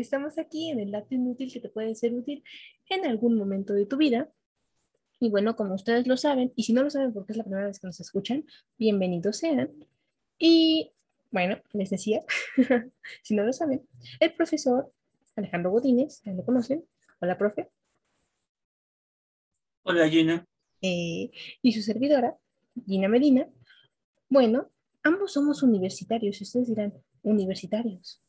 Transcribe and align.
estamos 0.00 0.38
aquí 0.38 0.70
en 0.70 0.80
el 0.80 0.90
dato 0.90 1.14
inútil 1.14 1.52
que 1.52 1.60
te 1.60 1.68
puede 1.68 1.94
ser 1.94 2.14
útil 2.14 2.42
en 2.88 3.06
algún 3.06 3.36
momento 3.36 3.72
de 3.72 3.86
tu 3.86 3.96
vida. 3.96 4.28
Y 5.18 5.28
bueno, 5.28 5.54
como 5.56 5.74
ustedes 5.74 6.06
lo 6.06 6.16
saben, 6.16 6.52
y 6.56 6.62
si 6.62 6.72
no 6.72 6.82
lo 6.82 6.90
saben 6.90 7.12
porque 7.12 7.32
es 7.32 7.36
la 7.36 7.44
primera 7.44 7.66
vez 7.66 7.78
que 7.78 7.86
nos 7.86 8.00
escuchan, 8.00 8.44
bienvenidos 8.78 9.36
sean. 9.38 9.70
Y 10.38 10.90
bueno, 11.30 11.58
les 11.72 11.90
decía, 11.90 12.22
si 13.22 13.34
no 13.34 13.44
lo 13.44 13.52
saben, 13.52 13.82
el 14.18 14.32
profesor 14.32 14.90
Alejandro 15.36 15.70
Godínez, 15.70 16.22
ya 16.24 16.32
lo 16.32 16.44
conocen. 16.44 16.84
Hola, 17.20 17.36
profe. 17.36 17.68
Hola, 19.82 20.08
Gina. 20.08 20.46
Eh, 20.82 21.30
y 21.62 21.72
su 21.72 21.82
servidora, 21.82 22.36
Gina 22.86 23.08
Medina. 23.08 23.48
Bueno, 24.28 24.68
ambos 25.02 25.32
somos 25.32 25.62
universitarios. 25.62 26.40
Y 26.40 26.44
ustedes 26.44 26.68
dirán, 26.68 26.94
¿universitarios? 27.22 28.20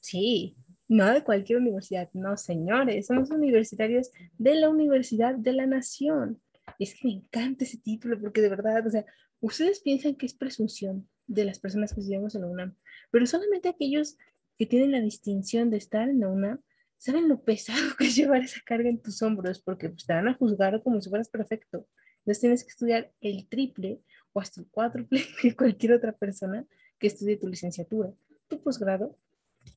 Sí, 0.00 0.54
no 0.88 1.12
de 1.12 1.24
cualquier 1.24 1.58
universidad, 1.58 2.08
no, 2.12 2.36
señores, 2.36 3.06
somos 3.06 3.30
universitarios 3.30 4.10
de 4.38 4.54
la 4.54 4.68
Universidad 4.68 5.34
de 5.34 5.52
la 5.52 5.66
Nación. 5.66 6.40
Es 6.78 6.94
que 6.94 7.08
me 7.08 7.14
encanta 7.14 7.64
ese 7.64 7.78
título 7.78 8.20
porque 8.20 8.40
de 8.40 8.48
verdad, 8.48 8.86
o 8.86 8.90
sea, 8.90 9.04
ustedes 9.40 9.80
piensan 9.80 10.14
que 10.14 10.26
es 10.26 10.34
presunción 10.34 11.08
de 11.26 11.44
las 11.44 11.58
personas 11.58 11.92
que 11.92 12.00
estudiamos 12.00 12.34
en 12.34 12.42
la 12.42 12.46
UNAM, 12.48 12.76
pero 13.10 13.26
solamente 13.26 13.68
aquellos 13.68 14.16
que 14.56 14.66
tienen 14.66 14.92
la 14.92 15.00
distinción 15.00 15.70
de 15.70 15.76
estar 15.76 16.08
en 16.08 16.20
la 16.20 16.28
UNAM 16.28 16.60
saben 16.98 17.28
lo 17.28 17.42
pesado 17.42 17.94
que 17.98 18.06
es 18.06 18.16
llevar 18.16 18.42
esa 18.42 18.60
carga 18.64 18.88
en 18.88 19.00
tus 19.00 19.22
hombros 19.22 19.60
porque 19.60 19.90
pues, 19.90 20.06
te 20.06 20.12
van 20.12 20.28
a 20.28 20.34
juzgar 20.34 20.82
como 20.82 21.00
si 21.00 21.10
fueras 21.10 21.28
perfecto. 21.28 21.86
Entonces 22.18 22.40
tienes 22.40 22.64
que 22.64 22.70
estudiar 22.70 23.12
el 23.20 23.48
triple 23.48 24.00
o 24.32 24.40
hasta 24.40 24.60
el 24.60 24.68
cuádruple 24.68 25.22
de 25.42 25.54
cualquier 25.54 25.92
otra 25.92 26.12
persona 26.12 26.66
que 26.98 27.06
estudie 27.08 27.36
tu 27.36 27.46
licenciatura, 27.46 28.12
tu 28.48 28.60
posgrado. 28.62 29.14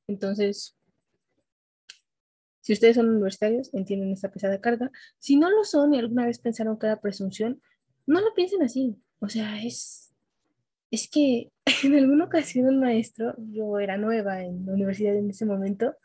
Entonces, 0.08 0.79
si 2.70 2.74
ustedes 2.74 2.98
son 2.98 3.10
universitarios, 3.10 3.74
entienden 3.74 4.12
esta 4.12 4.30
pesada 4.30 4.62
carga. 4.62 4.92
Si 5.18 5.38
no 5.38 5.50
lo 5.50 5.64
son 5.64 5.92
y 5.96 5.98
alguna 5.98 6.28
vez 6.28 6.38
pensaron 6.38 6.78
que 6.78 6.86
era 6.86 7.02
presunción, 7.02 7.60
no 8.06 8.22
lo 8.22 8.32
piensen 8.36 8.62
así. 8.62 8.96
O 9.18 9.28
sea, 9.28 9.60
es, 9.64 10.14
es 10.92 11.10
que 11.10 11.52
en 11.84 11.96
alguna 11.96 12.26
ocasión 12.26 12.68
un 12.68 12.80
maestro, 12.80 13.34
yo 13.40 13.80
era 13.80 13.98
nueva 13.98 14.44
en 14.44 14.68
la 14.68 14.74
universidad 14.74 15.16
en 15.16 15.32
ese 15.32 15.48
momento, 15.48 15.96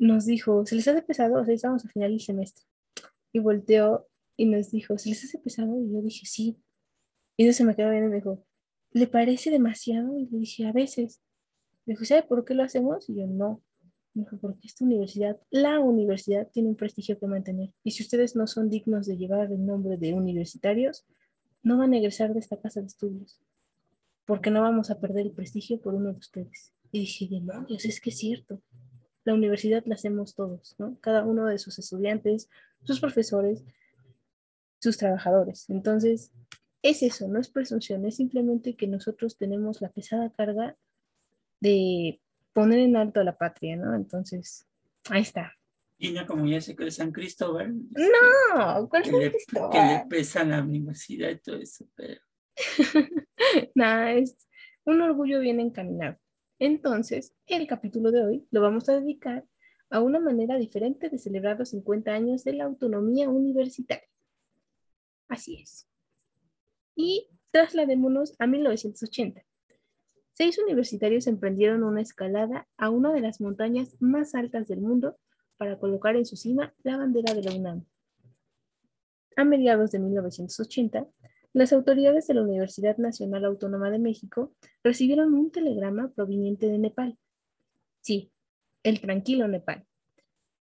nos 0.00 0.26
dijo, 0.26 0.66
¿se 0.66 0.74
les 0.74 0.88
hace 0.88 1.00
pesado? 1.00 1.40
O 1.40 1.44
sea, 1.44 1.54
estábamos 1.54 1.84
a 1.84 1.88
final 1.90 2.10
del 2.10 2.20
semestre. 2.20 2.64
Y 3.32 3.38
volteó 3.38 4.08
y 4.36 4.46
nos 4.46 4.72
dijo, 4.72 4.98
¿se 4.98 5.10
les 5.10 5.22
hace 5.22 5.38
pesado? 5.38 5.80
Y 5.80 5.92
yo 5.92 6.02
dije, 6.02 6.26
sí. 6.26 6.58
Y 7.36 7.46
eso 7.46 7.56
se 7.56 7.64
me 7.64 7.76
quedó 7.76 7.90
bien 7.90 8.06
y 8.06 8.08
me 8.08 8.16
dijo, 8.16 8.44
¿le 8.90 9.06
parece 9.06 9.52
demasiado? 9.52 10.18
Y 10.18 10.26
le 10.26 10.38
dije, 10.38 10.66
a 10.66 10.72
veces. 10.72 11.22
Me 11.86 11.92
dijo, 11.92 12.04
¿sabe 12.04 12.24
por 12.24 12.44
qué 12.44 12.54
lo 12.54 12.64
hacemos? 12.64 13.08
Y 13.08 13.14
yo, 13.14 13.28
no. 13.28 13.62
Porque 14.40 14.66
esta 14.66 14.84
universidad, 14.84 15.40
la 15.50 15.80
universidad, 15.80 16.48
tiene 16.50 16.68
un 16.68 16.76
prestigio 16.76 17.18
que 17.18 17.26
mantener. 17.26 17.70
Y 17.82 17.92
si 17.92 18.02
ustedes 18.02 18.36
no 18.36 18.46
son 18.46 18.68
dignos 18.68 19.06
de 19.06 19.16
llevar 19.16 19.50
el 19.50 19.64
nombre 19.64 19.96
de 19.96 20.12
universitarios, 20.12 21.04
no 21.62 21.78
van 21.78 21.92
a 21.94 21.98
egresar 21.98 22.32
de 22.34 22.40
esta 22.40 22.58
casa 22.58 22.80
de 22.80 22.86
estudios. 22.86 23.40
Porque 24.26 24.50
no 24.50 24.62
vamos 24.62 24.90
a 24.90 25.00
perder 25.00 25.26
el 25.26 25.32
prestigio 25.32 25.80
por 25.80 25.94
uno 25.94 26.12
de 26.12 26.18
ustedes. 26.18 26.72
Y 26.90 27.00
dije, 27.00 27.28
demonios, 27.30 27.84
es 27.84 28.00
que 28.00 28.10
es 28.10 28.18
cierto 28.18 28.60
la 29.24 29.34
universidad 29.34 29.84
la 29.86 29.94
hacemos 29.94 30.34
todos, 30.34 30.74
¿no? 30.78 30.96
Cada 31.00 31.24
uno 31.24 31.46
de 31.46 31.58
sus 31.58 31.78
estudiantes, 31.78 32.48
sus 32.84 33.00
profesores, 33.00 33.62
sus 34.80 34.96
trabajadores. 34.96 35.70
Entonces, 35.70 36.32
es 36.82 37.02
eso, 37.02 37.28
no 37.28 37.40
es 37.40 37.48
presunción, 37.48 38.04
es 38.04 38.16
simplemente 38.16 38.74
que 38.74 38.88
nosotros 38.88 39.36
tenemos 39.36 39.80
la 39.80 39.90
pesada 39.90 40.30
carga 40.30 40.74
de 41.60 42.20
poner 42.52 42.80
en 42.80 42.96
alto 42.96 43.20
a 43.20 43.24
la 43.24 43.34
patria, 43.34 43.76
¿no? 43.76 43.94
Entonces, 43.94 44.66
ahí 45.10 45.22
está. 45.22 45.52
Y 45.98 46.10
no 46.10 46.26
como 46.26 46.46
ya 46.46 46.60
se 46.60 46.74
cree 46.74 46.90
San 46.90 47.12
Cristóbal. 47.12 47.74
No, 47.74 48.88
¿cuál 48.88 49.04
San 49.04 49.20
Cristóbal? 49.20 49.70
Que 49.70 49.78
le 49.78 50.06
pesa 50.08 50.44
la 50.44 50.62
universidad 50.62 51.30
y 51.30 51.38
todo 51.38 51.56
eso, 51.56 51.86
pero... 51.94 52.20
Nada, 53.74 54.12
es 54.12 54.36
un 54.84 55.00
orgullo 55.00 55.40
bien 55.40 55.60
encaminado. 55.60 56.18
Entonces, 56.58 57.34
el 57.46 57.66
capítulo 57.66 58.10
de 58.10 58.24
hoy 58.24 58.46
lo 58.50 58.60
vamos 58.60 58.88
a 58.88 59.00
dedicar 59.00 59.44
a 59.90 60.00
una 60.00 60.20
manera 60.20 60.56
diferente 60.56 61.08
de 61.08 61.18
celebrar 61.18 61.58
los 61.58 61.70
50 61.70 62.12
años 62.12 62.44
de 62.44 62.54
la 62.54 62.64
autonomía 62.64 63.28
universitaria. 63.28 64.08
Así 65.28 65.62
es. 65.62 65.86
Y 66.94 67.28
trasladémonos 67.50 68.34
a 68.38 68.46
1980. 68.46 69.42
Seis 70.42 70.58
universitarios 70.58 71.28
emprendieron 71.28 71.84
una 71.84 72.00
escalada 72.00 72.66
a 72.76 72.90
una 72.90 73.12
de 73.12 73.20
las 73.20 73.40
montañas 73.40 73.94
más 74.00 74.34
altas 74.34 74.66
del 74.66 74.80
mundo 74.80 75.16
para 75.56 75.78
colocar 75.78 76.16
en 76.16 76.26
su 76.26 76.34
cima 76.34 76.74
la 76.82 76.96
bandera 76.96 77.32
de 77.32 77.44
la 77.44 77.54
UNAM. 77.54 77.84
A 79.36 79.44
mediados 79.44 79.92
de 79.92 80.00
1980, 80.00 81.06
las 81.52 81.72
autoridades 81.72 82.26
de 82.26 82.34
la 82.34 82.42
Universidad 82.42 82.96
Nacional 82.96 83.44
Autónoma 83.44 83.88
de 83.90 84.00
México 84.00 84.52
recibieron 84.82 85.32
un 85.32 85.52
telegrama 85.52 86.10
proveniente 86.10 86.66
de 86.66 86.78
Nepal. 86.78 87.16
Sí, 88.00 88.32
el 88.82 89.00
tranquilo 89.00 89.46
Nepal, 89.46 89.86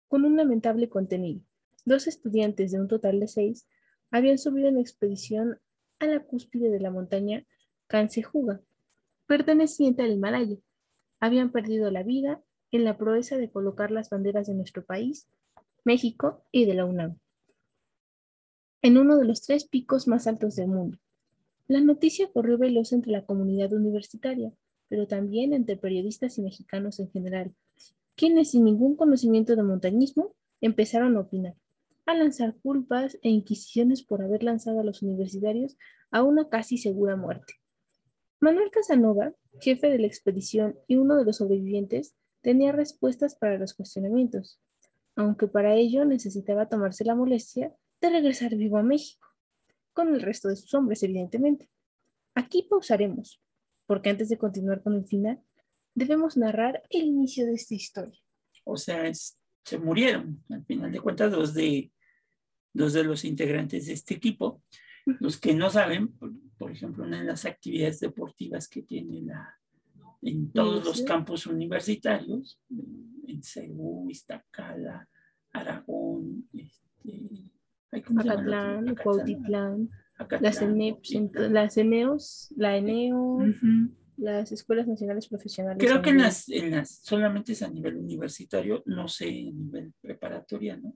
con 0.07 0.25
un 0.25 0.37
lamentable 0.37 0.89
contenido. 0.89 1.41
Dos 1.85 2.07
estudiantes 2.07 2.71
de 2.71 2.79
un 2.79 2.87
total 2.87 3.19
de 3.19 3.27
seis 3.27 3.67
habían 4.09 4.39
subido 4.39 4.69
en 4.69 4.79
expedición 4.79 5.59
a 5.99 6.07
la 6.07 6.21
cúspide 6.21 6.71
de 6.71 6.79
la 6.79 6.89
montaña 6.89 7.45
Kansejuga, 7.85 8.59
perteneciente 9.27 10.03
al 10.03 10.11
Himalaya. 10.11 10.57
Habían 11.19 11.51
perdido 11.51 11.91
la 11.91 12.03
vida 12.03 12.41
en 12.71 12.83
la 12.83 12.97
proeza 12.97 13.37
de 13.37 13.51
colocar 13.51 13.91
las 13.91 14.09
banderas 14.09 14.47
de 14.47 14.55
nuestro 14.55 14.85
país, 14.85 15.27
México 15.83 16.43
y 16.51 16.65
de 16.65 16.73
la 16.73 16.85
UNAM 16.85 17.17
en 18.81 18.97
uno 18.97 19.17
de 19.17 19.25
los 19.25 19.41
tres 19.41 19.65
picos 19.65 20.07
más 20.07 20.27
altos 20.27 20.55
del 20.55 20.67
mundo. 20.67 20.97
La 21.67 21.81
noticia 21.81 22.31
corrió 22.31 22.57
veloz 22.57 22.93
entre 22.93 23.11
la 23.11 23.25
comunidad 23.25 23.73
universitaria, 23.73 24.53
pero 24.87 25.07
también 25.07 25.53
entre 25.53 25.75
periodistas 25.75 26.37
y 26.37 26.41
mexicanos 26.41 26.99
en 26.99 27.11
general, 27.11 27.53
quienes 28.15 28.51
sin 28.51 28.63
ningún 28.63 28.95
conocimiento 28.95 29.55
de 29.55 29.63
montañismo 29.63 30.33
empezaron 30.61 31.17
a 31.17 31.21
opinar, 31.21 31.55
a 32.05 32.13
lanzar 32.13 32.55
culpas 32.63 33.17
e 33.21 33.29
inquisiciones 33.29 34.03
por 34.03 34.21
haber 34.21 34.43
lanzado 34.43 34.79
a 34.79 34.83
los 34.83 35.01
universitarios 35.01 35.75
a 36.09 36.23
una 36.23 36.47
casi 36.47 36.77
segura 36.77 37.17
muerte. 37.17 37.55
Manuel 38.39 38.69
Casanova, 38.71 39.33
jefe 39.61 39.89
de 39.89 39.99
la 39.99 40.07
expedición 40.07 40.77
y 40.87 40.97
uno 40.97 41.15
de 41.15 41.25
los 41.25 41.37
sobrevivientes, 41.37 42.15
tenía 42.41 42.71
respuestas 42.71 43.35
para 43.35 43.57
los 43.57 43.73
cuestionamientos, 43.73 44.59
aunque 45.15 45.47
para 45.47 45.75
ello 45.75 46.05
necesitaba 46.05 46.69
tomarse 46.69 47.03
la 47.03 47.15
molestia 47.15 47.73
de 47.99 48.09
regresar 48.09 48.55
vivo 48.55 48.77
a 48.77 48.83
México, 48.83 49.27
con 49.93 50.13
el 50.13 50.21
resto 50.21 50.49
de 50.49 50.55
sus 50.55 50.73
hombres, 50.75 51.01
evidentemente. 51.01 51.67
Aquí 52.35 52.67
pausaremos, 52.69 53.41
porque 53.87 54.11
antes 54.11 54.29
de 54.29 54.37
continuar 54.37 54.83
con 54.83 54.93
el 54.93 55.05
final, 55.05 55.41
debemos 55.95 56.37
narrar 56.37 56.83
el 56.91 57.05
inicio 57.05 57.47
de 57.47 57.55
esta 57.55 57.73
historia. 57.73 58.19
O 58.63 58.77
sea, 58.77 59.11
se 59.13 59.77
murieron, 59.79 60.43
al 60.49 60.63
final 60.63 60.91
de 60.91 60.99
cuentas, 60.99 61.31
dos 61.31 61.55
de, 61.55 61.91
dos 62.71 62.93
de 62.93 63.03
los 63.03 63.25
integrantes 63.25 63.87
de 63.87 63.93
este 63.93 64.13
equipo. 64.13 64.61
Los 65.05 65.37
que 65.37 65.55
no 65.55 65.71
saben, 65.71 66.13
por, 66.57 66.71
ejemplo, 66.71 67.03
una 67.05 67.19
de 67.19 67.25
las 67.25 67.45
actividades 67.45 67.99
deportivas 67.99 68.67
que 68.67 68.83
tiene 68.83 69.21
la, 69.21 69.57
en 70.21 70.51
todos 70.51 70.83
los 70.83 71.01
campos 71.03 71.45
universitarios, 71.47 72.59
en 73.27 73.43
Ceú, 73.43 74.09
Iztacala, 74.09 75.07
Aragón, 75.53 76.47
este, 76.53 77.51
Acatlán, 77.91 78.95
Cuautitlán, 78.95 79.89
las, 80.41 80.61
las 81.33 81.77
ENEOS, 81.77 82.53
la 82.55 82.77
ENEO, 82.77 83.39
las 84.17 84.51
Escuelas 84.51 84.87
Nacionales 84.87 85.27
Profesionales. 85.27 85.77
Creo 85.79 86.01
que 86.01 86.09
en 86.09 86.17
las, 86.19 86.49
en 86.49 86.71
las, 86.71 86.99
solamente 87.03 87.51
es 87.51 87.61
a 87.61 87.69
nivel 87.69 87.97
universitario, 87.97 88.83
no 88.85 89.07
sé, 89.07 89.25
a 89.25 89.51
nivel 89.51 89.93
preparatoria, 90.01 90.75
¿no? 90.77 90.95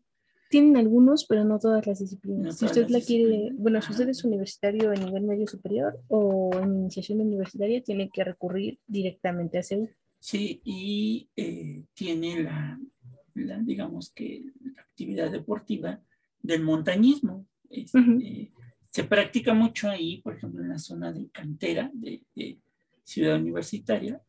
Tienen 0.51 0.75
algunos, 0.75 1.23
pero 1.23 1.45
no 1.45 1.59
todas 1.59 1.87
las 1.87 1.99
disciplinas. 1.99 2.57
si 2.57 2.65
usted 2.65 2.89
la 2.89 2.99
quiere, 2.99 3.51
bueno, 3.53 3.81
si 3.81 3.91
usted 3.93 4.09
es 4.09 4.25
universitario 4.25 4.91
en 4.91 5.05
nivel 5.05 5.23
medio 5.23 5.47
superior 5.47 5.97
o 6.09 6.51
en 6.61 6.73
iniciación 6.73 7.21
universitaria, 7.21 7.81
tiene 7.81 8.09
que 8.13 8.25
recurrir 8.25 8.77
directamente 8.85 9.57
a 9.57 9.63
CEU. 9.63 9.89
Sí, 10.19 10.61
y 10.65 11.29
eh, 11.37 11.85
tiene 11.93 12.43
la, 12.43 12.77
la, 13.35 13.59
digamos 13.59 14.11
que, 14.11 14.43
la 14.75 14.81
actividad 14.81 15.31
deportiva 15.31 16.01
del 16.41 16.63
montañismo. 16.63 17.45
Este, 17.69 18.51
se 18.89 19.05
practica 19.05 19.53
mucho 19.53 19.89
ahí, 19.89 20.21
por 20.21 20.35
ejemplo, 20.35 20.61
en 20.61 20.67
la 20.67 20.79
zona 20.79 21.13
de 21.13 21.29
cantera 21.29 21.89
de, 21.93 22.23
Ciudad 23.03 23.37
Universitaria, 23.39 24.21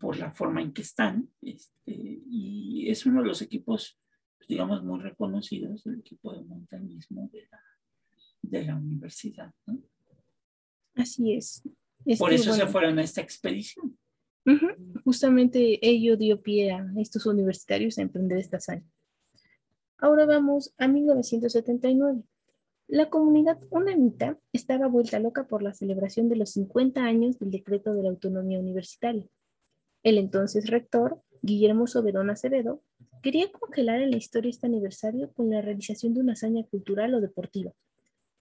por 0.00 0.18
la 0.18 0.30
forma 0.30 0.62
en 0.62 0.72
que 0.72 0.82
están. 0.82 1.28
Este, 1.42 2.22
y 2.28 2.88
es 2.88 3.04
uno 3.04 3.20
de 3.20 3.28
los 3.28 3.42
equipos, 3.42 3.98
pues, 4.36 4.48
digamos, 4.48 4.82
muy 4.82 5.00
reconocidos, 5.00 5.84
el 5.86 6.00
equipo 6.00 6.32
de 6.32 6.42
montañismo 6.44 7.30
de 8.42 8.64
la, 8.64 8.76
universidad. 8.76 9.52
Así 10.94 11.34
es. 11.34 11.62
por 12.18 12.32
eso 12.32 12.52
se 12.52 12.66
fueron 12.66 12.98
a 12.98 13.02
esta 13.02 13.20
expedición. 13.20 13.98
Justamente 15.04 15.78
ello 15.86 16.16
dio 16.16 16.40
pie 16.40 16.70
a 16.70 16.86
estos 16.98 17.26
universitarios 17.26 17.98
a 17.98 18.02
emprender 18.02 18.38
esta 18.38 18.58
hazaña. 18.58 18.86
Ahora 19.98 20.24
vamos 20.26 20.72
a 20.78 20.86
1979. 20.86 22.22
La 22.86 23.10
comunidad 23.10 23.58
unamita 23.70 24.36
estaba 24.52 24.86
vuelta 24.86 25.18
loca 25.18 25.48
por 25.48 25.62
la 25.62 25.74
celebración 25.74 26.28
de 26.28 26.36
los 26.36 26.50
50 26.50 27.02
años 27.02 27.38
del 27.38 27.50
decreto 27.50 27.92
de 27.92 28.04
la 28.04 28.10
autonomía 28.10 28.60
universitaria. 28.60 29.26
El 30.04 30.18
entonces 30.18 30.68
rector, 30.68 31.18
Guillermo 31.42 31.88
Soberón 31.88 32.30
Acevedo, 32.30 32.80
quería 33.22 33.50
congelar 33.50 34.00
en 34.00 34.10
la 34.10 34.16
historia 34.16 34.50
este 34.50 34.66
aniversario 34.66 35.32
con 35.32 35.50
la 35.50 35.60
realización 35.60 36.14
de 36.14 36.20
una 36.20 36.34
hazaña 36.34 36.64
cultural 36.64 37.14
o 37.14 37.20
deportiva. 37.20 37.72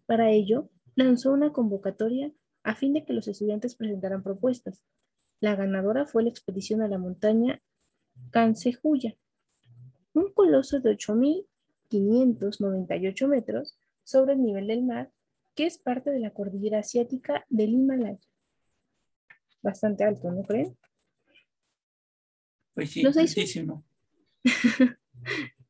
Para 0.06 0.32
ello, 0.32 0.70
lanzó 0.96 1.32
una 1.32 1.52
convocatoria 1.52 2.32
a 2.64 2.76
fin 2.76 2.94
de 2.94 3.04
que 3.06 3.14
los 3.14 3.28
estudiantes 3.28 3.76
presentaran 3.76 4.24
propuestas. 4.24 4.84
La 5.40 5.56
ganadora 5.56 6.06
fue 6.06 6.24
la 6.24 6.30
expedición 6.30 6.82
a 6.82 6.88
la 6.88 6.98
montaña 6.98 7.60
Cancejuya, 8.32 9.16
un 10.14 10.32
coloso 10.34 10.80
de 10.80 10.98
8.598 10.98 13.28
metros 13.28 13.78
sobre 14.04 14.34
el 14.34 14.42
nivel 14.42 14.68
del 14.68 14.84
mar, 14.84 15.12
que 15.54 15.66
es 15.66 15.78
parte 15.78 16.12
de 16.12 16.20
la 16.20 16.32
cordillera 16.32 16.80
asiática 16.80 17.46
del 17.50 17.72
Himalaya. 17.72 18.18
Bastante 19.62 20.04
alto, 20.04 20.32
¿no 20.32 20.44
creen? 20.44 20.78
Pues 22.74 22.92
sí, 22.92 23.02
los 23.02 23.16
seis, 23.16 23.34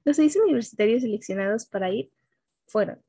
los 0.06 0.16
seis 0.18 0.36
universitarios 0.36 1.02
seleccionados 1.02 1.66
para 1.66 1.92
ir 1.92 2.12
fueron 2.68 3.00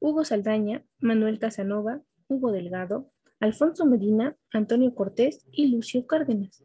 Hugo 0.00 0.24
Saldaña, 0.24 0.84
Manuel 1.00 1.38
Casanova, 1.38 2.00
Hugo 2.28 2.52
Delgado, 2.52 3.08
Alfonso 3.40 3.84
Medina, 3.84 4.36
Antonio 4.52 4.94
Cortés 4.94 5.44
y 5.52 5.68
Lucio 5.68 6.06
Cárdenas, 6.06 6.64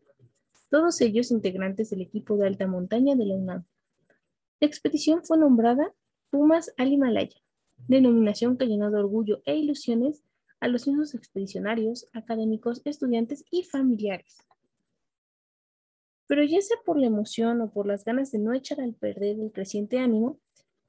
todos 0.70 1.02
ellos 1.02 1.32
integrantes 1.32 1.90
del 1.90 2.02
equipo 2.02 2.38
de 2.38 2.48
alta 2.48 2.68
montaña 2.68 3.16
de 3.16 3.26
la 3.26 3.36
UNAM. 3.36 3.66
La 4.60 4.68
expedición 4.68 5.24
fue 5.24 5.38
nombrada 5.38 5.94
Pumas 6.30 6.74
al 6.78 6.92
Himalaya, 6.92 7.40
denominación 7.88 8.58
que 8.58 8.66
llenó 8.66 8.90
de 8.90 8.98
orgullo 8.98 9.42
e 9.46 9.56
ilusiones 9.56 10.24
a 10.60 10.68
los 10.68 10.88
mismos 10.88 11.14
expedicionarios, 11.14 12.08
académicos, 12.14 12.82
estudiantes 12.86 13.46
y 13.52 13.64
familiares. 13.64 14.38
Pero 16.28 16.44
ya 16.44 16.62
sea 16.62 16.78
por 16.86 17.00
la 17.00 17.08
emoción 17.08 17.62
o 17.62 17.72
por 17.72 17.86
las 17.86 18.04
ganas 18.06 18.32
de 18.32 18.40
no 18.40 18.54
echar 18.54 18.82
al 18.82 18.94
perder 18.94 19.40
el 19.40 19.52
creciente 19.52 20.00
ánimo, 20.00 20.40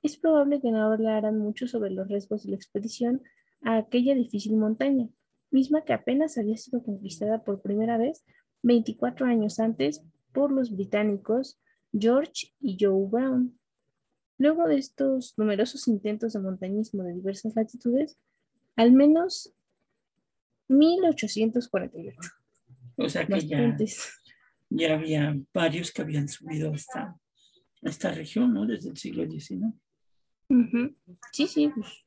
es 0.03 0.17
probable 0.17 0.61
que 0.61 0.71
no 0.71 0.83
hablaran 0.83 1.39
mucho 1.39 1.67
sobre 1.67 1.91
los 1.91 2.09
riesgos 2.09 2.45
de 2.45 2.51
la 2.51 2.57
expedición 2.57 3.23
a 3.63 3.79
aquella 3.79 4.15
difícil 4.15 4.57
montaña, 4.57 5.09
misma 5.51 5.85
que 5.85 5.95
apenas 5.95 6.37
había 6.37 6.57
sido 6.57 6.83
conquistada 6.83 7.43
por 7.43 7.63
primera 7.63 7.97
vez 7.97 8.25
24 8.63 9.27
años 9.27 9.59
antes 9.61 10.03
por 10.33 10.53
los 10.53 10.71
británicos 10.71 11.59
George 11.93 12.53
y 12.61 12.77
Joe 12.79 13.09
Brown. 13.09 13.59
Luego 14.37 14.67
de 14.67 14.77
estos 14.77 15.35
numerosos 15.39 15.87
intentos 15.89 16.33
de 16.33 16.41
montañismo 16.41 17.05
de 17.05 17.15
diversas 17.15 17.55
latitudes, 17.55 18.19
al 18.77 18.93
menos 18.93 19.55
1848. 20.69 22.19
O 22.97 23.09
sea 23.09 23.27
que 23.27 23.41
ya, 23.47 23.77
ya 24.77 24.95
había 24.95 25.39
varios 25.53 25.93
que 25.93 26.03
habían 26.03 26.29
subido 26.29 26.73
hasta 26.73 27.17
esta 27.83 28.13
región, 28.13 28.53
¿no? 28.53 28.67
Desde 28.67 28.91
el 28.91 28.97
siglo 28.97 29.29
XIX. 29.29 29.73
Sí, 31.33 31.47
sí, 31.47 31.71
pues, 31.75 32.05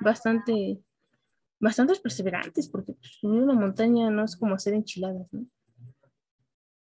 bastante, 0.00 0.80
perseverantes, 2.02 2.68
porque 2.68 2.92
pues, 2.92 3.12
subir 3.20 3.42
una 3.42 3.54
montaña 3.54 4.10
no 4.10 4.24
es 4.24 4.36
como 4.36 4.54
hacer 4.54 4.74
enchiladas, 4.74 5.32
¿no? 5.32 5.46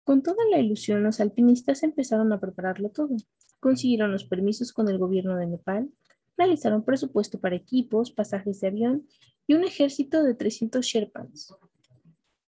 Con 0.04 0.21
toda 0.21 0.44
la 0.51 0.60
ilusión, 0.60 1.04
los 1.04 1.21
alpinistas 1.21 1.83
empezaron 1.83 2.33
a 2.33 2.39
prepararlo 2.39 2.89
todo. 2.89 3.15
Consiguieron 3.60 4.12
los 4.12 4.25
permisos 4.25 4.74
con 4.74 4.89
el 4.89 4.98
gobierno 4.98 5.38
de 5.38 5.48
Nepal, 5.48 5.89
realizaron 6.36 6.83
presupuesto 6.83 7.39
para 7.39 7.56
equipos, 7.56 8.12
pasajes 8.12 8.60
de 8.60 8.68
avión 8.68 9.07
y 9.48 9.54
un 9.54 9.63
ejército 9.63 10.24
de 10.24 10.33
300 10.33 10.86
Sherpas. 10.86 11.56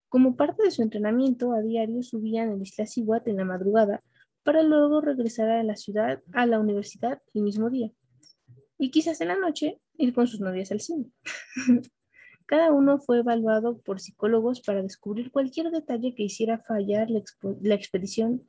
Como 0.09 0.35
parte 0.35 0.63
de 0.63 0.71
su 0.71 0.81
entrenamiento, 0.81 1.53
a 1.53 1.61
diario 1.61 2.01
subían 2.03 2.51
el 2.51 2.61
Isla 2.61 2.85
Siwat 2.85 3.27
en 3.27 3.37
la 3.37 3.45
madrugada 3.45 4.01
para 4.43 4.63
luego 4.63 5.01
regresar 5.01 5.49
a 5.49 5.63
la 5.63 5.75
ciudad, 5.75 6.21
a 6.33 6.45
la 6.47 6.59
universidad 6.59 7.19
el 7.33 7.43
mismo 7.43 7.69
día. 7.69 7.91
Y 8.79 8.89
quizás 8.91 9.21
en 9.21 9.27
la 9.27 9.37
noche 9.37 9.77
ir 9.97 10.13
con 10.13 10.27
sus 10.27 10.39
novias 10.39 10.71
al 10.71 10.79
cine. 10.79 11.05
Cada 12.47 12.71
uno 12.71 12.97
fue 12.97 13.19
evaluado 13.19 13.77
por 13.77 13.99
psicólogos 13.99 14.61
para 14.61 14.81
descubrir 14.81 15.29
cualquier 15.29 15.69
detalle 15.69 16.15
que 16.15 16.23
hiciera 16.23 16.57
fallar 16.57 17.07
la, 17.11 17.75
expedición, 17.75 18.41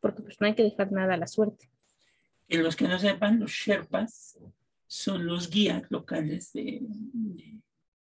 porque 0.00 0.22
pues 0.22 0.38
no 0.38 0.46
hay 0.46 0.54
que 0.54 0.64
dejar 0.64 0.92
nada 0.92 1.14
a 1.14 1.16
la 1.16 1.26
suerte. 1.26 1.70
Y 2.46 2.58
los 2.58 2.76
que 2.76 2.86
no 2.86 2.98
sepan, 2.98 3.40
los 3.40 3.52
Sherpas 3.52 4.38
son 4.86 5.24
los 5.24 5.48
guías 5.48 5.82
locales 5.88 6.52
de, 6.52 6.86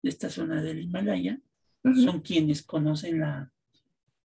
esta 0.02 0.31
zona 0.31 0.62
del 0.62 0.81
Himalaya 0.81 1.38
son 1.82 2.20
quienes 2.20 2.62
conocen 2.62 3.20
la, 3.20 3.52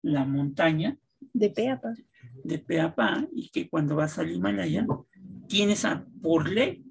la 0.02 0.24
montaña. 0.24 0.98
De 1.32 1.50
Peapa. 1.50 1.94
De 2.44 2.58
Peapa, 2.58 3.26
y 3.32 3.48
que 3.50 3.68
cuando 3.68 3.96
vas 3.96 4.18
al 4.18 4.30
Himalaya, 4.30 4.86
tienes 5.48 5.84
a, 5.84 6.06
por 6.22 6.48
ley, 6.48 6.84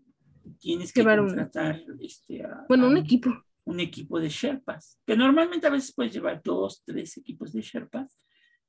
tienes 0.59 0.92
que 0.92 1.04
contratar 1.04 1.81
este, 2.00 2.44
bueno, 2.68 2.88
un 2.88 2.98
equipo. 2.98 3.30
Un 3.65 3.80
equipo 3.80 4.19
de 4.19 4.30
Sherpas, 4.30 5.00
que 5.06 5.15
normalmente 5.15 5.68
a 5.68 5.69
veces 5.69 5.94
puedes 5.94 6.13
llevar 6.13 6.42
dos, 6.44 6.83
tres 6.86 7.18
equipos 7.18 7.51
de 7.51 7.62
Sherpas 7.62 8.18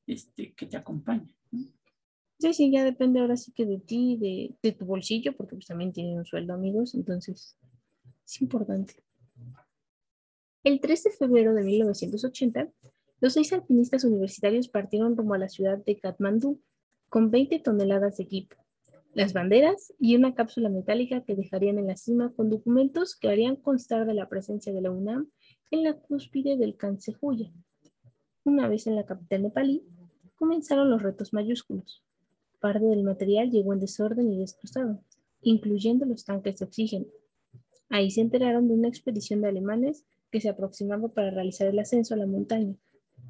este, 0.07 0.53
que 0.55 0.67
te 0.67 0.77
acompañan. 0.77 1.33
Sí, 2.41 2.55
sí, 2.55 2.71
ya 2.71 2.85
depende 2.85 3.21
ahora 3.21 3.37
sí 3.37 3.53
que 3.53 3.67
de 3.67 3.79
ti, 3.79 4.17
de, 4.17 4.57
de 4.63 4.73
tu 4.73 4.85
bolsillo, 4.87 5.37
porque 5.37 5.57
pues 5.57 5.67
también 5.67 5.93
tienen 5.93 6.19
un 6.19 6.25
sueldo, 6.25 6.55
amigos, 6.55 6.95
entonces 6.95 7.57
es 8.25 8.43
importante. 8.43 8.95
El 10.65 10.81
3 10.81 11.05
de 11.05 11.11
febrero 11.11 11.55
de 11.55 11.63
1980, 11.63 12.69
los 13.21 13.33
seis 13.35 13.53
alpinistas 13.53 14.05
universitarios 14.05 14.69
partieron 14.69 15.17
rumbo 15.17 15.35
a 15.35 15.39
la 15.39 15.49
ciudad 15.49 15.79
de 15.79 15.99
Katmandú 15.99 16.61
con 17.09 17.31
20 17.31 17.61
toneladas 17.61 18.17
de 18.17 18.25
equipo, 18.25 18.57
las 19.15 19.33
banderas 19.33 19.95
y 20.01 20.17
una 20.17 20.35
cápsula 20.35 20.69
metálica 20.69 21.23
que 21.23 21.37
dejarían 21.37 21.79
en 21.79 21.87
la 21.87 21.97
cima 21.97 22.33
con 22.35 22.51
documentos 22.51 23.15
que 23.15 23.29
harían 23.29 23.57
constar 23.57 24.05
de 24.05 24.15
la 24.15 24.29
presencia 24.29 24.73
de 24.73 24.81
la 24.81 24.91
UNAM 24.91 25.31
en 25.71 25.85
la 25.85 25.95
cúspide 25.95 26.57
del 26.57 26.77
Kansehuya. 26.77 27.53
Una 28.45 28.69
vez 28.69 28.87
en 28.89 28.97
la 28.97 29.07
capital 29.07 29.43
nepalí, 29.43 29.85
comenzaron 30.37 30.91
los 30.91 31.03
retos 31.03 31.33
mayúsculos. 31.33 32.03
Parte 32.61 32.85
del 32.85 33.05
material 33.05 33.51
llegó 33.51 33.73
en 33.73 33.81
desorden 33.81 34.33
y 34.33 34.39
destrozado, 34.39 35.01
incluyendo 35.41 36.05
los 36.05 36.25
tanques 36.25 36.59
de 36.59 36.65
oxígeno. 36.65 37.07
Ahí 37.89 38.11
se 38.11 38.21
enteraron 38.21 38.69
de 38.69 38.75
una 38.75 38.89
expedición 38.89 39.41
de 39.41 39.49
alemanes 39.49 40.05
que 40.31 40.41
se 40.41 40.49
aproximaba 40.49 41.09
para 41.09 41.31
realizar 41.31 41.67
el 41.67 41.79
ascenso 41.79 42.15
a 42.15 42.17
la 42.17 42.27
montaña, 42.27 42.77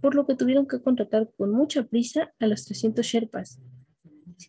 por 0.00 0.14
lo 0.14 0.26
que 0.26 0.34
tuvieron 0.34 0.66
que 0.66 0.80
contratar 0.80 1.30
con 1.36 1.50
mucha 1.52 1.84
prisa 1.84 2.32
a 2.38 2.46
los 2.46 2.64
300 2.64 3.04
Sherpas. 3.04 3.60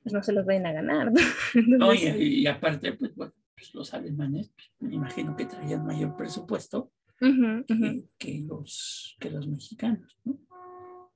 Pues 0.04 0.14
no 0.14 0.22
se 0.22 0.34
los 0.34 0.46
vayan 0.46 0.68
a 0.68 0.74
ganar. 0.74 1.12
¿no? 1.56 1.94
y, 1.94 2.46
aparte, 2.46 2.94
pues, 2.94 3.12
pues, 3.16 3.74
los 3.74 3.94
alemanes, 3.94 4.52
pues, 4.56 4.68
me 4.80 4.96
imagino 4.96 5.36
que 5.36 5.46
traían 5.46 5.86
mayor 5.86 6.16
presupuesto 6.16 6.92
Que, 7.20 8.46
los, 8.48 9.18
que 9.20 9.30
los 9.30 9.48
mexicanos. 9.48 10.18
¿no? 10.24 10.40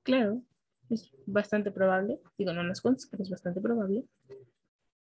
Claro, 0.02 0.42
es 0.90 1.12
bastante 1.26 1.70
probable. 1.70 2.20
Digo, 2.36 2.52
no 2.52 2.62
nos 2.62 2.80
consta, 2.80 3.08
pero 3.10 3.22
es 3.22 3.30
bastante 3.30 3.60
probable. 3.60 4.04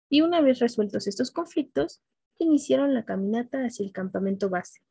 Y 0.10 0.22
una 0.22 0.42
vez 0.42 0.60
resueltos 0.60 1.08
estos 1.08 1.32
conflictos, 1.32 2.02
iniciaron 2.40 2.94
la 2.94 3.06
caminata 3.06 3.66
hacia 3.66 3.86
el 3.86 3.92
campamento 3.92 4.50
base, 4.50 4.82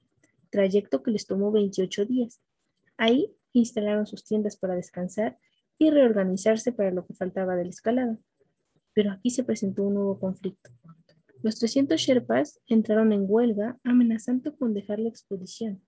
trayecto 0.56 1.02
que 1.02 1.10
les 1.10 1.26
tomó 1.26 1.52
28 1.52 2.06
días. 2.06 2.40
Ahí 2.96 3.30
instalaron 3.52 4.06
sus 4.06 4.24
tiendas 4.24 4.56
para 4.56 4.74
descansar 4.74 5.36
y 5.76 5.90
reorganizarse 5.90 6.72
para 6.72 6.90
lo 6.92 7.04
que 7.04 7.12
faltaba 7.12 7.56
de 7.56 7.64
la 7.64 7.70
escalada. 7.70 8.16
Pero 8.94 9.12
aquí 9.12 9.28
se 9.28 9.44
presentó 9.44 9.82
un 9.82 9.94
nuevo 9.94 10.18
conflicto. 10.18 10.70
Los 11.42 11.58
300 11.58 12.00
Sherpas 12.00 12.58
entraron 12.66 13.12
en 13.12 13.26
huelga 13.28 13.76
amenazando 13.84 14.56
con 14.56 14.72
dejar 14.72 14.98
la 14.98 15.10
expedición. 15.10 15.82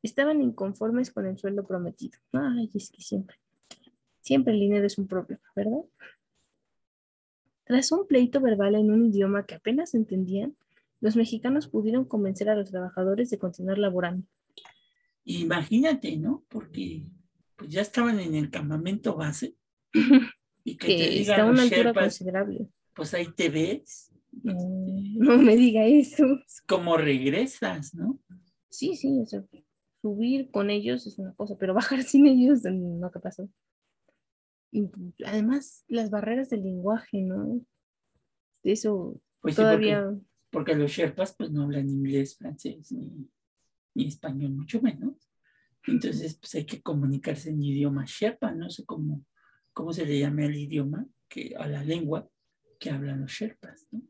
Estaban 0.00 0.40
inconformes 0.40 1.10
con 1.10 1.26
el 1.26 1.36
sueldo 1.36 1.66
prometido. 1.66 2.16
Ay, 2.32 2.70
es 2.72 2.92
que 2.92 3.02
siempre, 3.02 3.36
siempre 4.20 4.54
el 4.54 4.60
dinero 4.60 4.86
es 4.86 4.96
un 4.96 5.08
problema, 5.08 5.42
¿verdad? 5.56 5.82
Tras 7.64 7.90
un 7.90 8.06
pleito 8.06 8.40
verbal 8.40 8.76
en 8.76 8.92
un 8.92 9.06
idioma 9.06 9.44
que 9.44 9.56
apenas 9.56 9.94
entendían, 9.94 10.54
los 11.04 11.16
mexicanos 11.16 11.68
pudieron 11.68 12.06
convencer 12.06 12.48
a 12.48 12.56
los 12.56 12.70
trabajadores 12.70 13.28
de 13.28 13.38
continuar 13.38 13.76
laborando. 13.76 14.26
Imagínate, 15.24 16.16
¿no? 16.16 16.46
Porque 16.48 17.04
pues 17.56 17.68
ya 17.68 17.82
estaban 17.82 18.20
en 18.20 18.34
el 18.34 18.50
campamento 18.50 19.14
base 19.14 19.54
y 20.64 20.78
que, 20.78 21.20
está 21.20 21.42
a 21.42 21.44
una 21.44 21.60
altura 21.60 21.92
considerable. 21.92 22.68
Pues 22.94 23.12
ahí 23.12 23.26
te 23.36 23.50
ves. 23.50 24.14
No, 24.32 25.36
me 25.36 25.56
diga 25.56 25.84
eso. 25.84 26.24
Como 26.66 26.96
regresas, 26.96 27.94
¿no? 27.94 28.18
Sí, 28.70 28.96
sí, 28.96 29.10
subir 30.00 30.50
con 30.50 30.70
ellos 30.70 31.06
es 31.06 31.18
una 31.18 31.34
cosa, 31.34 31.54
pero 31.60 31.74
bajar 31.74 32.02
sin 32.02 32.26
ellos 32.26 32.62
no, 32.62 33.10
¿qué 33.10 33.20
pasó? 33.20 33.46
además, 35.26 35.84
las 35.86 36.08
barreras 36.08 36.48
del 36.48 36.62
lenguaje, 36.62 37.20
¿no? 37.20 37.60
Eso 38.62 39.20
pues 39.42 39.54
todavía... 39.54 40.10
porque, 40.54 40.74
los 40.76 40.90
Sherpas 40.90 41.34
pues 41.36 41.50
no 41.50 41.64
hablan 41.64 41.90
inglés, 41.90 42.36
francés, 42.36 42.92
ni, 42.92 43.28
ni 43.94 44.06
español, 44.06 44.52
mucho 44.52 44.80
menos. 44.80 45.28
Entonces, 45.86 46.36
pues 46.36 46.54
hay 46.54 46.64
que 46.64 46.80
comunicarse 46.80 47.50
en 47.50 47.62
idioma 47.62 48.04
Sherpa, 48.06 48.52
no 48.52 48.70
sé 48.70 48.84
cómo, 48.86 49.24
cómo 49.72 49.92
se 49.92 50.06
le 50.06 50.18
llama 50.18 50.44
el 50.44 50.56
idioma, 50.56 51.06
que, 51.28 51.54
a 51.58 51.66
la 51.66 51.82
lengua 51.84 52.28
que 52.78 52.90
hablan 52.90 53.20
los 53.20 53.32
Sherpas, 53.32 53.86
¿no? 53.90 54.02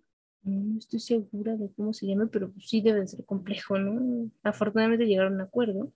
No 0.42 0.78
estoy 0.78 1.00
segura 1.00 1.56
de 1.56 1.72
cómo 1.72 1.94
se 1.94 2.06
llama, 2.06 2.28
pero 2.30 2.52
sí 2.58 2.82
debe 2.82 3.06
ser 3.06 3.24
complejo, 3.24 3.78
¿no? 3.78 4.30
Afortunadamente 4.42 5.06
llegaron 5.06 5.32
a 5.32 5.36
un 5.36 5.40
acuerdo. 5.40 5.90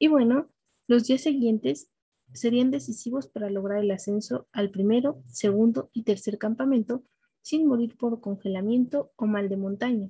Y 0.00 0.08
bueno, 0.08 0.48
los 0.88 1.06
días 1.06 1.20
siguientes 1.20 1.88
serían 2.34 2.72
decisivos 2.72 3.28
para 3.28 3.48
lograr 3.48 3.78
el 3.78 3.92
ascenso 3.92 4.48
al 4.52 4.70
primero, 4.70 5.22
segundo 5.28 5.88
y 5.92 6.02
tercer 6.02 6.38
campamento 6.38 7.04
sin 7.46 7.64
morir 7.68 7.96
por 7.96 8.20
congelamiento 8.20 9.12
o 9.14 9.24
mal 9.26 9.48
de 9.48 9.56
montaña. 9.56 10.08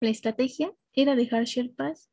La 0.00 0.08
estrategia 0.08 0.72
era 0.94 1.14
dejar 1.14 1.44
Sherpas 1.44 2.08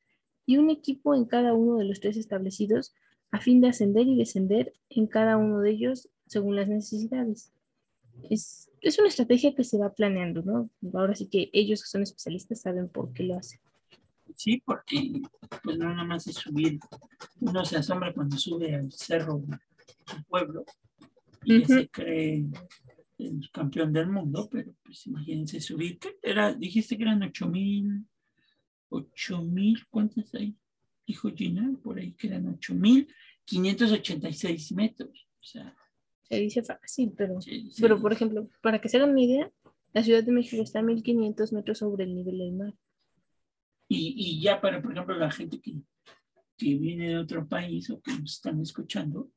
y 0.45 0.57
un 0.57 0.69
equipo 0.69 1.15
en 1.15 1.23
cada 1.23 1.53
uno 1.53 1.77
de 1.77 1.85
los 1.85 2.01
tres 2.01 2.17
establecidos 2.17 2.93
a 3.31 3.39
fin 3.39 3.61
de 3.61 3.69
ascender 3.69 4.05
y 4.05 4.17
descender 4.17 4.73
en 4.89 5.07
cada 5.07 5.37
uno 5.37 5.61
de 5.61 5.71
ellos 5.71 6.09
según 6.27 6.57
las 6.57 6.67
necesidades. 6.67 7.53
Es, 8.29 8.69
es 8.81 8.99
una 8.99 9.07
estrategia 9.07 9.55
que 9.55 9.63
se 9.63 9.77
va 9.77 9.93
planeando, 9.93 10.41
¿no? 10.41 10.69
Ahora 10.99 11.15
sí 11.15 11.27
que 11.27 11.49
ellos 11.53 11.81
que 11.81 11.87
son 11.87 12.03
especialistas 12.03 12.59
saben 12.59 12.89
por 12.89 13.13
qué 13.13 13.23
lo 13.23 13.37
hacen. 13.37 13.61
Sí, 14.35 14.61
porque 14.65 15.21
pues 15.63 15.77
no 15.77 15.87
nada 15.87 16.03
más 16.03 16.27
es 16.27 16.35
subir, 16.35 16.77
uno 17.39 17.63
se 17.63 17.77
asombra 17.77 18.13
cuando 18.13 18.35
sube 18.35 18.75
al 18.75 18.91
cerro 18.91 19.39
del 19.39 20.25
pueblo 20.27 20.65
y 21.45 21.63
se 21.63 21.87
cree 21.87 22.43
el 23.27 23.49
campeón 23.51 23.93
del 23.93 24.07
mundo, 24.07 24.47
pero 24.51 24.73
pues 24.83 25.07
imagínense 25.07 25.59
subir, 25.61 25.99
¿qué 25.99 26.17
era? 26.21 26.53
Dijiste 26.53 26.97
que 26.97 27.03
eran 27.03 27.23
ocho 27.23 27.47
mil, 27.47 28.05
ocho 28.89 29.41
mil, 29.41 29.85
¿cuántas 29.89 30.33
hay? 30.35 30.55
Dijo 31.05 31.31
Gina, 31.31 31.73
por 31.83 31.97
ahí 31.97 32.13
que 32.13 32.27
eran 32.27 32.47
ocho 32.47 32.73
mil, 32.73 33.07
586 33.45 34.71
metros, 34.73 35.27
o 35.41 35.43
sea. 35.43 35.75
Se 36.29 36.39
dice 36.39 36.63
fácil, 36.63 37.13
pero, 37.15 37.39
pero 37.79 38.01
por 38.01 38.13
ejemplo, 38.13 38.47
para 38.61 38.79
que 38.79 38.89
se 38.89 38.97
hagan 38.97 39.11
una 39.11 39.21
idea, 39.21 39.51
la 39.93 40.03
Ciudad 40.03 40.23
de 40.23 40.31
México 40.31 40.63
está 40.63 40.79
a 40.79 40.83
1500 40.83 41.53
metros 41.53 41.77
sobre 41.77 42.05
el 42.05 42.15
nivel 42.15 42.37
del 42.39 42.53
mar. 42.53 42.73
Y, 43.89 44.41
ya 44.41 44.59
para, 44.59 44.81
por 44.81 44.91
ejemplo, 44.91 45.15
la 45.15 45.29
gente 45.29 45.59
que, 45.59 45.75
que 46.57 46.75
viene 46.75 47.09
de 47.09 47.17
otro 47.17 47.47
país 47.47 47.89
o 47.91 48.01
que 48.01 48.11
nos 48.11 48.33
están 48.33 48.59
escuchando, 48.59 49.29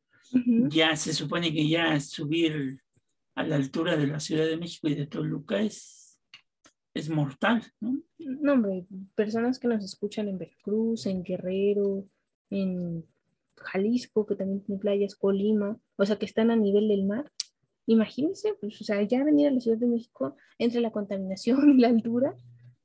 ya 0.71 0.97
se 0.97 1.13
supone 1.13 1.53
que 1.53 1.69
ya 1.69 2.01
subir 2.01 2.81
a 3.37 3.45
la 3.45 3.57
altura 3.57 3.97
de 3.97 4.07
la 4.07 4.19
Ciudad 4.19 4.47
de 4.47 4.57
México 4.57 4.89
y 4.89 4.95
de 4.95 5.07
Toluca 5.07 5.61
es, 5.61 6.19
es 6.95 7.09
mortal, 7.11 7.63
¿no? 7.81 8.03
No, 8.19 8.55
hombre, 8.55 8.87
personas 9.15 9.59
que 9.59 9.69
nos 9.69 9.85
escuchan 9.85 10.29
en 10.29 10.39
Veracruz, 10.39 11.07
en 11.07 11.23
Guerrero, 11.23 12.07
en 12.49 13.05
Jalisco, 13.57 14.27
que 14.27 14.37
también 14.37 14.63
tiene 14.63 14.81
playas, 14.81 15.15
Colima, 15.15 15.79
o 15.97 16.07
sea, 16.07 16.19
que 16.19 16.25
están 16.25 16.51
a 16.51 16.57
nivel 16.57 16.89
del 16.89 17.05
mar. 17.05 17.31
Imagínense, 17.85 18.55
pues, 18.59 18.81
o 18.81 18.85
sea, 18.85 19.03
ya 19.03 19.23
venir 19.23 19.49
a 19.49 19.51
la 19.53 19.61
Ciudad 19.61 19.79
de 19.79 19.87
México 19.87 20.35
entre 20.59 20.81
la 20.81 20.91
contaminación 20.91 21.71
y 21.71 21.81
la 21.81 21.89
altura, 21.89 22.35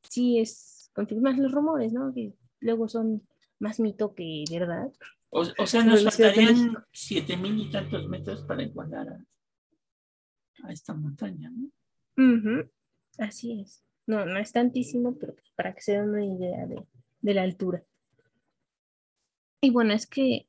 sí 0.10 0.38
es 0.38 0.92
confirmar 0.94 1.38
los 1.38 1.52
rumores, 1.52 1.94
¿no? 1.94 2.14
Que 2.14 2.34
luego 2.60 2.90
son 2.90 3.22
más 3.58 3.80
mito 3.80 4.14
que 4.14 4.44
verdad. 4.52 4.92
O, 5.30 5.46
sea, 5.66 5.86
nos 5.86 6.04
faltarían 6.04 6.76
siete 6.92 7.38
mil 7.38 7.58
y 7.58 7.72
tantos 7.72 8.06
metros 8.10 8.42
para 8.44 8.64
igualar 8.64 9.08
a, 9.08 9.26
esta 10.70 10.94
montaña, 10.94 11.50
¿no? 11.50 11.70
Así 13.18 13.60
es. 13.62 13.84
No, 14.08 14.26
no 14.26 14.38
es 14.40 14.52
tantísimo, 14.52 15.16
pero 15.18 15.34
pues 15.36 15.52
para 15.56 15.74
que 15.74 15.82
se 15.82 15.94
den 15.94 16.10
una 16.10 16.26
idea 16.26 16.66
de, 16.66 16.82
de 17.22 17.34
la 17.34 17.44
altura. 17.44 17.82
Y 19.62 19.70
bueno, 19.70 19.94
es 19.94 20.08
que 20.08 20.48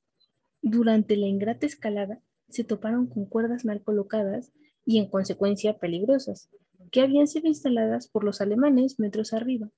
durante 0.62 1.16
la 1.16 1.26
ingrata 1.26 1.66
escalada 1.66 2.20
se 2.48 2.64
toparon 2.64 3.06
con 3.06 3.26
cuerdas 3.26 3.64
mal 3.64 3.82
colocadas 3.82 4.52
y 4.84 4.98
en 4.98 5.08
consecuencia 5.08 5.78
peligrosas, 5.78 6.48
que 6.90 7.00
habían 7.00 7.26
sido 7.26 7.48
instaladas 7.48 8.08
por 8.08 8.24
los 8.24 8.40
alemanes 8.40 8.98
metros 8.98 9.32
arriba. 9.32 9.70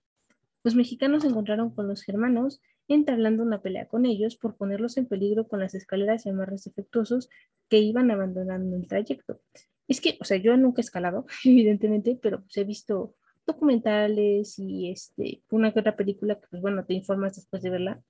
Los 0.63 0.75
mexicanos 0.75 1.23
se 1.23 1.29
encontraron 1.29 1.71
con 1.71 1.89
los 1.89 2.03
germanos 2.03 2.61
entablando 2.89 3.43
una 3.43 3.63
pelea 3.63 3.89
con 3.89 4.07
ellos 4.07 4.37
por 4.37 4.57
ponerlos 4.57 4.97
en 4.97 5.07
peligro 5.07 5.49
con 5.49 5.61
las 5.61 5.75
escaleras 5.75 6.27
y 6.27 6.31
amarres 6.31 6.65
defectuosos 6.65 7.29
que 7.69 7.79
iban 7.79 8.11
abandonando 8.11 8.77
el 8.77 8.87
trayecto. 8.87 9.41
Es 9.89 10.01
que, 10.01 10.17
o 10.21 10.25
sea, 10.25 10.37
yo 10.37 10.57
nunca 10.57 10.81
he 10.81 10.85
escalado, 10.85 11.27
evidentemente, 11.45 12.19
pero 12.21 12.41
pues 12.41 12.57
he 12.57 12.65
visto 12.65 13.15
documentales 13.47 14.59
y 14.59 14.91
este, 14.91 15.43
una 15.51 15.73
que 15.73 15.81
otra 15.81 15.97
película 15.97 16.37
que, 16.37 16.47
pues 16.49 16.63
bueno, 16.63 16.85
te 16.85 16.95
informas 16.95 17.37
después 17.37 17.63
de 17.63 17.71
verla. 17.71 18.03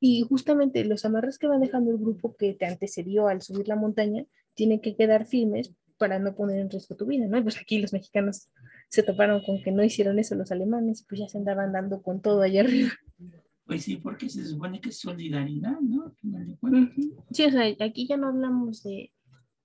Y 0.00 0.22
justamente 0.22 0.84
los 0.84 1.04
amarres 1.04 1.38
que 1.38 1.46
van 1.46 1.60
dejando 1.60 1.90
el 1.90 1.98
grupo 1.98 2.36
que 2.36 2.54
te 2.54 2.66
antecedió 2.66 3.28
al 3.28 3.42
subir 3.42 3.68
la 3.68 3.76
montaña 3.76 4.24
tienen 4.54 4.80
que 4.80 4.96
quedar 4.96 5.26
firmes 5.26 5.72
para 5.98 6.18
no 6.18 6.34
poner 6.34 6.60
en 6.60 6.70
riesgo 6.70 6.94
tu 6.94 7.06
vida, 7.06 7.26
¿no? 7.26 7.42
pues 7.42 7.58
aquí 7.58 7.78
los 7.80 7.92
mexicanos 7.92 8.48
se 8.88 9.02
toparon 9.02 9.42
con 9.44 9.60
que 9.62 9.72
no 9.72 9.82
hicieron 9.82 10.18
eso 10.20 10.36
los 10.36 10.52
alemanes, 10.52 11.04
pues 11.08 11.20
ya 11.20 11.28
se 11.28 11.38
andaban 11.38 11.72
dando 11.72 12.02
con 12.02 12.22
todo 12.22 12.42
allá 12.42 12.60
arriba. 12.60 12.90
Pues 13.66 13.82
sí, 13.82 13.96
porque 13.96 14.30
se 14.30 14.46
supone 14.46 14.80
que 14.80 14.88
es 14.88 14.98
solidaridad, 14.98 15.78
¿no? 15.80 16.14
Sí, 17.32 17.44
o 17.44 17.50
sea, 17.50 17.64
aquí 17.80 18.06
ya 18.06 18.16
no 18.16 18.28
hablamos 18.28 18.82
de, 18.82 19.12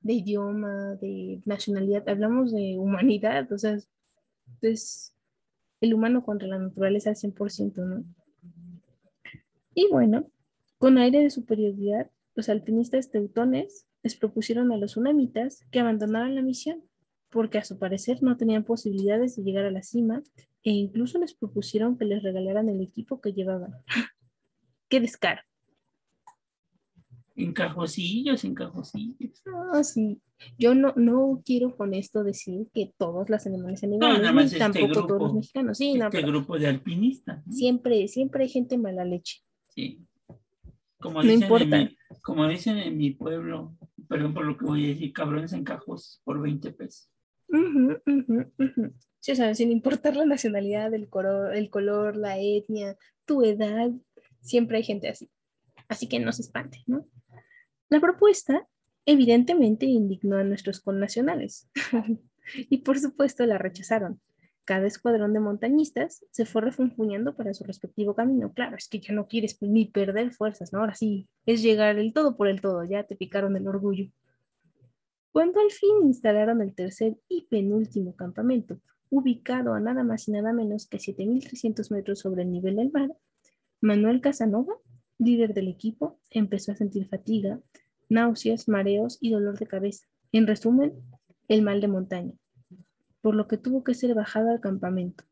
de, 0.03 0.13
idioma, 0.13 0.95
de 0.95 1.41
nacionalidad, 1.45 2.07
hablamos 2.07 2.51
de 2.51 2.77
humanidad, 2.77 3.51
o 3.51 3.57
sea, 3.57 3.77
es 4.62 5.13
el 5.81 5.93
humano 5.93 6.24
contra 6.24 6.48
la 6.48 6.60
naturaleza 6.60 7.10
al 7.10 7.15
100%, 7.15 7.75
¿no? 7.77 8.03
Y 9.74 9.88
bueno, 9.89 10.24
con 10.77 10.98
aire 10.98 11.19
de 11.19 11.29
superioridad, 11.29 12.12
los 12.36 12.50
alpinistas 12.50 13.10
teutones 13.10 13.86
les 14.03 14.15
propusieron 14.15 14.72
a 14.72 14.77
los 14.77 14.91
tsunamitas 14.91 15.65
que 15.72 15.79
abandonaran 15.79 16.36
la 16.36 16.41
misión, 16.41 16.83
porque 17.29 17.57
a 17.57 17.63
su 17.63 17.79
parecer 17.79 18.22
no 18.22 18.38
tenían 18.38 18.63
posibilidades 18.63 19.36
de 19.36 19.43
llegar 19.43 19.65
a 19.65 19.72
la 19.72 19.81
cima 19.81 20.22
e 20.63 20.72
incluso 20.72 21.17
les 21.17 21.33
propusieron 21.33 21.98
que 21.98 22.05
les 22.05 22.22
regalaran 22.22 22.69
el 22.69 22.81
equipo 22.81 23.19
que 23.19 23.33
llevaban. 23.33 23.74
¡Qué 24.89 25.00
descaro! 25.00 25.41
Encajosillos, 27.36 28.44
encajosillos. 28.44 29.42
Ah, 29.74 29.84
sí. 29.84 30.22
Yo 30.58 30.75
no, 30.75 30.94
no 30.96 31.42
quiero 31.44 31.75
con 31.75 31.94
esto 31.94 32.24
decir 32.24 32.70
que 32.74 32.94
todos 32.98 33.30
las 33.30 33.48
animales 33.48 33.80
sean 33.80 33.94
iguales, 33.94 34.46
este 34.46 34.60
tampoco 34.60 35.08
todos 35.08 35.22
los 35.22 35.34
mexicanos. 35.34 35.78
Sí, 35.78 36.00
este 36.00 36.22
grupo 36.22 36.60
de 36.60 36.68
alpinistas. 36.68 37.44
Siempre, 37.50 38.08
siempre 38.08 38.44
hay 38.44 38.50
gente 38.50 38.78
mala 38.78 39.04
leche. 39.04 39.42
Sí. 39.70 40.00
Como 41.00 41.24
no 41.24 41.32
importa. 41.32 41.90
como 42.22 42.48
dicen 42.48 42.78
en 42.78 42.98
mi 42.98 43.12
pueblo, 43.12 43.75
perdón 44.08 44.34
por 44.34 44.46
lo 44.46 44.58
que 44.58 44.66
voy 44.66 44.86
a 44.86 44.88
decir, 44.90 45.12
cabrones 45.12 45.54
en 45.54 45.63
cajos 45.63 46.22
por 46.24 46.42
20 46.42 46.72
pesos. 46.72 47.12
Sí, 49.20 49.32
o 49.32 49.36
sea, 49.36 49.56
sin 49.56 49.72
importar 49.72 50.16
la 50.16 50.25
nacionalidad, 50.25 50.94
el 50.94 51.08
color, 51.08 51.56
el 51.56 51.70
color, 51.70 52.18
la 52.18 52.40
etnia, 52.40 52.98
tu 53.25 53.44
edad, 53.44 53.90
siempre 54.42 54.78
hay 54.78 54.84
gente 54.84 55.08
así. 55.08 55.30
Así 55.88 56.08
que 56.08 56.20
no 56.20 56.32
se 56.32 56.42
espante, 56.42 56.84
¿no? 56.88 57.06
La 57.93 58.00
propuesta 58.00 58.67
evidentemente 59.05 59.85
indignó 59.85 60.38
a 60.38 60.43
nuestros 60.43 60.79
connacionales 60.79 61.69
y 62.55 62.79
por 62.79 62.97
supuesto 62.97 63.45
la 63.45 63.59
rechazaron. 63.59 64.19
Cada 64.65 64.88
escuadrón 64.88 65.31
de 65.33 65.39
montañistas 65.39 66.25
se 66.31 66.47
fue 66.47 66.63
refunfuñando 66.63 67.35
para 67.35 67.53
su 67.53 67.63
respectivo 67.65 68.15
camino. 68.15 68.51
Claro, 68.51 68.77
es 68.77 68.88
que 68.88 69.00
ya 69.00 69.13
no 69.13 69.27
quieres 69.27 69.62
ni 69.62 69.85
perder 69.85 70.33
fuerzas, 70.33 70.73
¿no? 70.73 70.79
Ahora 70.79 70.95
sí, 70.95 71.29
es 71.45 71.62
llegar 71.62 72.00
el 72.00 72.13
todo 72.13 72.35
por 72.35 72.47
el 72.47 72.62
todo, 72.62 72.83
ya 72.83 73.03
te 73.03 73.15
picaron 73.15 73.55
el 73.57 73.67
orgullo. 73.67 74.09
Cuando 75.31 75.59
al 75.59 75.69
fin 75.69 76.07
instalaron 76.07 76.63
el 76.63 76.73
tercer 76.73 77.19
y 77.29 77.43
penúltimo 77.43 78.15
campamento, 78.15 78.79
ubicado 79.12 79.75
a 79.75 79.79
nada 79.79 80.03
más 80.03 80.27
y 80.27 80.31
nada 80.31 80.51
menos 80.51 80.88
que 80.88 80.97
7.300 80.97 81.91
metros 81.91 82.17
sobre 82.17 82.41
el 82.41 82.51
nivel 82.51 82.77
del 82.77 82.91
mar, 82.91 83.12
Manuel 83.81 84.19
Casanova, 84.19 84.73
líder 85.19 85.53
del 85.53 85.67
equipo, 85.67 86.19
empezó 86.31 86.71
a 86.71 86.75
sentir 86.75 87.07
fatiga, 87.07 87.59
náuseas, 88.10 88.67
mareos 88.67 89.17
y 89.22 89.31
dolor 89.31 89.57
de 89.60 89.67
cabeza. 89.67 90.05
En 90.31 90.48
resumen, 90.48 90.93
el 91.48 91.62
mal 91.62 91.81
de 91.81 91.88
montaña 91.88 92.33
por 93.24 93.36
lo 93.36 93.48
que 93.48 93.57
tuvo 93.57 93.86
que 93.86 93.93
ser 93.93 94.13
bajado 94.13 94.51
al 94.51 94.60
campamento, 94.60 95.24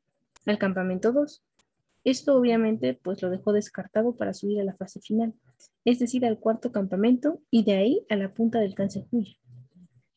al 0.45 0.57
campamento 0.57 1.11
2. 1.11 1.43
Esto 2.05 2.37
obviamente 2.37 2.97
pues 3.03 3.21
lo 3.21 3.29
dejó 3.29 3.51
descartado 3.51 4.15
para 4.15 4.33
subir 4.33 4.61
a 4.61 4.63
la 4.63 4.73
fase 4.73 5.01
final, 5.01 5.33
es 5.83 5.99
decir, 5.99 6.25
al 6.25 6.39
cuarto 6.39 6.71
campamento 6.71 7.41
y 7.51 7.65
de 7.65 7.73
ahí 7.73 8.05
a 8.09 8.15
la 8.15 8.31
punta 8.31 8.59
del 8.59 8.75
Cancejuya. 8.75 9.35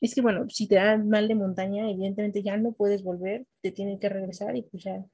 Es 0.00 0.14
que 0.14 0.20
bueno, 0.20 0.48
si 0.50 0.68
te 0.68 0.76
da 0.76 0.96
mal 0.98 1.26
de 1.26 1.34
montaña, 1.34 1.90
evidentemente 1.90 2.44
ya 2.44 2.56
no 2.56 2.72
puedes 2.72 3.02
volver, 3.02 3.44
te 3.60 3.72
tienen 3.72 3.98
que 3.98 4.08
regresar 4.08 4.54
y 4.56 4.62
pues 4.62 4.84
ya. 4.84 5.04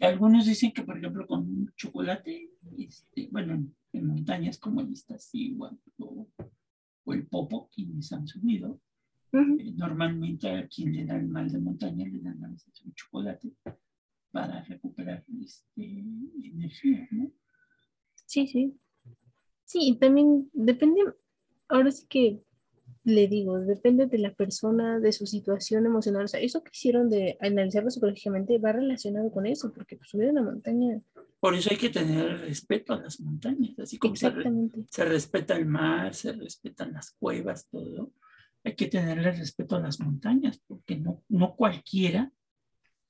Algunos 0.00 0.46
dicen 0.46 0.72
que, 0.72 0.82
por 0.82 0.98
ejemplo, 0.98 1.24
con 1.24 1.72
chocolate, 1.76 2.50
este, 2.76 3.28
bueno, 3.30 3.64
en 3.92 4.06
montañas 4.06 4.58
como 4.58 4.80
estas, 4.80 5.32
igual, 5.34 5.78
o, 6.00 6.26
o 7.08 7.14
el 7.14 7.26
popo, 7.26 7.68
quienes 7.74 8.12
han 8.12 8.26
subido. 8.26 8.80
Eh, 9.32 9.72
normalmente 9.76 10.48
a 10.48 10.66
quien 10.68 10.92
le 10.92 11.04
da 11.04 11.16
el 11.16 11.28
mal 11.28 11.50
de 11.50 11.58
montaña 11.58 12.06
le 12.06 12.20
dan 12.20 12.42
a 12.44 12.48
veces 12.48 12.80
un 12.84 12.94
chocolate 12.94 13.52
para 14.30 14.62
recuperar 14.64 15.24
este, 15.42 16.04
energía, 16.42 17.06
¿no? 17.10 17.30
Sí, 18.26 18.46
sí. 18.46 18.76
Sí, 19.64 19.98
también 20.00 20.48
depende, 20.52 21.00
ahora 21.68 21.90
sí 21.90 22.06
que 22.08 22.40
le 23.08 23.26
digo, 23.26 23.58
depende 23.58 24.06
de 24.06 24.18
la 24.18 24.34
persona, 24.34 25.00
de 25.00 25.12
su 25.12 25.26
situación 25.26 25.86
emocional. 25.86 26.24
O 26.24 26.28
sea, 26.28 26.40
eso 26.40 26.62
que 26.62 26.70
hicieron 26.74 27.08
de 27.08 27.38
analizarlo 27.40 27.90
psicológicamente 27.90 28.58
va 28.58 28.72
relacionado 28.72 29.30
con 29.30 29.46
eso, 29.46 29.72
porque 29.72 29.96
pues, 29.96 30.10
subir 30.10 30.28
a 30.28 30.32
la 30.32 30.42
montaña. 30.42 30.98
Por 31.40 31.54
eso 31.54 31.70
hay 31.70 31.78
que 31.78 31.88
tener 31.88 32.40
respeto 32.40 32.92
a 32.92 33.00
las 33.00 33.18
montañas, 33.20 33.78
así 33.78 33.98
como 33.98 34.14
se, 34.14 34.30
se, 34.90 35.04
respeta 35.06 35.56
el 35.56 35.64
mar, 35.64 36.14
se 36.14 36.32
respetan 36.32 36.92
las 36.92 37.12
cuevas, 37.12 37.66
todo. 37.70 38.12
Hay 38.62 38.74
que 38.74 38.88
tenerle 38.88 39.32
respeto 39.32 39.76
a 39.76 39.80
las 39.80 40.00
montañas, 40.00 40.60
porque 40.66 40.96
no, 40.96 41.24
no 41.30 41.56
cualquiera 41.56 42.30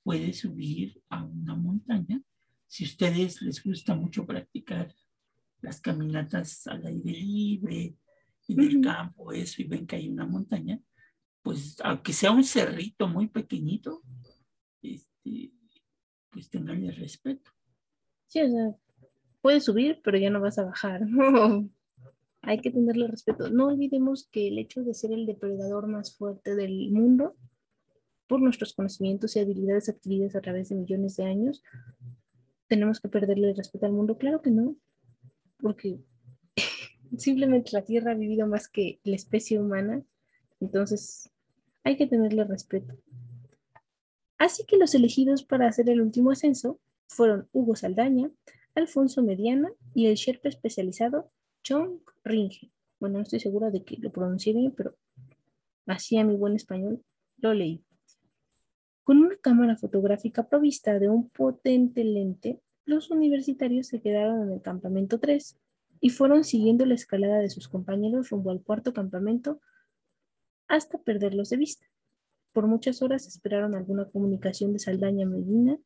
puede 0.05 0.33
subir 0.33 1.03
a 1.09 1.25
una 1.25 1.57
montaña. 1.57 2.23
Si 2.69 2.85
a 2.85 2.87
ustedes 2.87 3.43
les 3.43 3.65
gusta 3.65 3.97
mucho 3.97 4.25
practicar 4.25 4.95
las 5.61 5.81
caminatas 5.81 6.69
al 6.69 6.87
aire 6.87 7.11
libre, 7.11 7.97
en 8.49 8.61
el 8.61 8.81
campo, 8.81 9.33
eso, 9.33 9.63
y 9.63 9.67
ven 9.67 9.87
que 9.87 9.97
hay 9.97 10.09
una 10.09 10.27
montaña, 10.27 10.81
pues 11.43 11.77
aunque 11.83 12.13
sea 12.13 12.31
un 12.31 12.45
cerrito 12.45 13.07
muy 13.09 13.29
pequeñito, 13.29 14.03
este, 14.83 15.53
pues 16.31 16.49
tenganle 16.49 16.91
respeto. 16.93 17.51
Sí, 18.27 18.43
o 18.43 18.51
sea, 18.51 18.77
puedes 19.41 19.65
subir, 19.65 20.01
pero 20.03 20.19
ya 20.19 20.31
no 20.31 20.41
vas 20.41 20.59
a 20.59 20.65
bajar. 20.65 21.03
Hay 22.43 22.61
que 22.61 22.71
tenerle 22.71 23.09
respeto. 23.09 23.51
No 23.51 23.67
olvidemos 23.67 24.29
que 24.31 24.49
el 24.49 24.59
hecho 24.59 24.83
de 24.83 24.95
ser 24.95 25.13
el 25.13 25.27
depredador 25.27 25.87
más 25.87 26.17
fuerte 26.17 26.55
del 26.55 26.91
mundo, 26.91 27.37
por 28.27 28.41
nuestros 28.41 28.75
conocimientos 28.75 29.35
y 29.35 29.41
habilidades 29.41 29.89
adquiridas 29.89 30.37
a 30.37 30.41
través 30.41 30.69
de 30.69 30.77
millones 30.77 31.17
de 31.17 31.25
años, 31.25 31.63
tenemos 32.69 33.01
que 33.01 33.09
perderle 33.09 33.51
el 33.51 33.57
respeto 33.57 33.87
al 33.87 33.93
mundo. 33.93 34.19
Claro 34.19 34.43
que 34.43 34.51
no, 34.51 34.77
porque 35.59 35.99
simplemente 37.17 37.71
la 37.73 37.83
Tierra 37.83 38.13
ha 38.13 38.15
vivido 38.15 38.47
más 38.47 38.69
que 38.69 39.01
la 39.05 39.17
especie 39.17 39.59
humana, 39.59 40.03
entonces 40.61 41.31
hay 41.85 41.97
que 41.97 42.07
tenerle 42.07 42.45
respeto. 42.45 42.95
Así 44.37 44.65
que 44.65 44.77
los 44.77 44.95
elegidos 44.95 45.43
para 45.43 45.67
hacer 45.69 45.89
el 45.91 46.01
último 46.01 46.31
ascenso 46.31 46.79
fueron 47.09 47.49
Hugo 47.53 47.75
Saldaña, 47.75 48.29
Alfonso 48.75 49.23
Mediana 49.23 49.71
y 49.95 50.07
el 50.07 50.15
Sherpa 50.15 50.49
especializado 50.49 51.29
John 51.67 52.01
Ringe. 52.25 52.71
Bueno, 53.01 53.19
no 53.19 53.23
estoy 53.23 53.41
segura 53.41 53.71
de 53.71 53.83
que 53.83 53.97
lo 53.97 54.11
pronuncie 54.11 54.53
bien, 54.53 54.73
pero 54.77 54.95
así 55.87 56.17
a 56.17 56.25
mi 56.25 56.37
buen 56.37 56.55
español 56.55 57.03
lo 57.39 57.55
leí. 57.55 57.83
Con 59.03 59.19
una 59.19 59.37
cámara 59.37 59.77
fotográfica 59.77 60.49
provista 60.49 60.99
de 60.99 61.09
un 61.09 61.29
potente 61.31 62.05
lente, 62.05 62.61
los 62.85 63.11
universitarios 63.11 63.87
se 63.87 64.01
quedaron 64.01 64.43
en 64.43 64.53
el 64.53 64.63
campamento 64.63 65.19
3, 65.19 65.57
y 66.01 66.11
fueron 66.11 66.45
siguiendo 66.45 66.87
la 66.87 66.95
escalada 66.95 67.39
de 67.39 67.51
sus 67.51 67.69
compañeros 67.69 68.31
rumbo 68.31 68.51
al 68.51 68.63
cuarto 68.63 68.93
campamento 68.93 69.61
hasta 70.69 70.99
perderlos 70.99 71.51
de 71.51 71.57
vista. 71.57 71.87
Por 72.53 72.67
muchas 72.67 73.03
horas 73.03 73.27
esperaron 73.27 73.75
alguna 73.75 74.07
comunicación 74.07 74.73
de 74.73 74.79
Saldaña 74.79 75.27
Medina. 75.27 75.79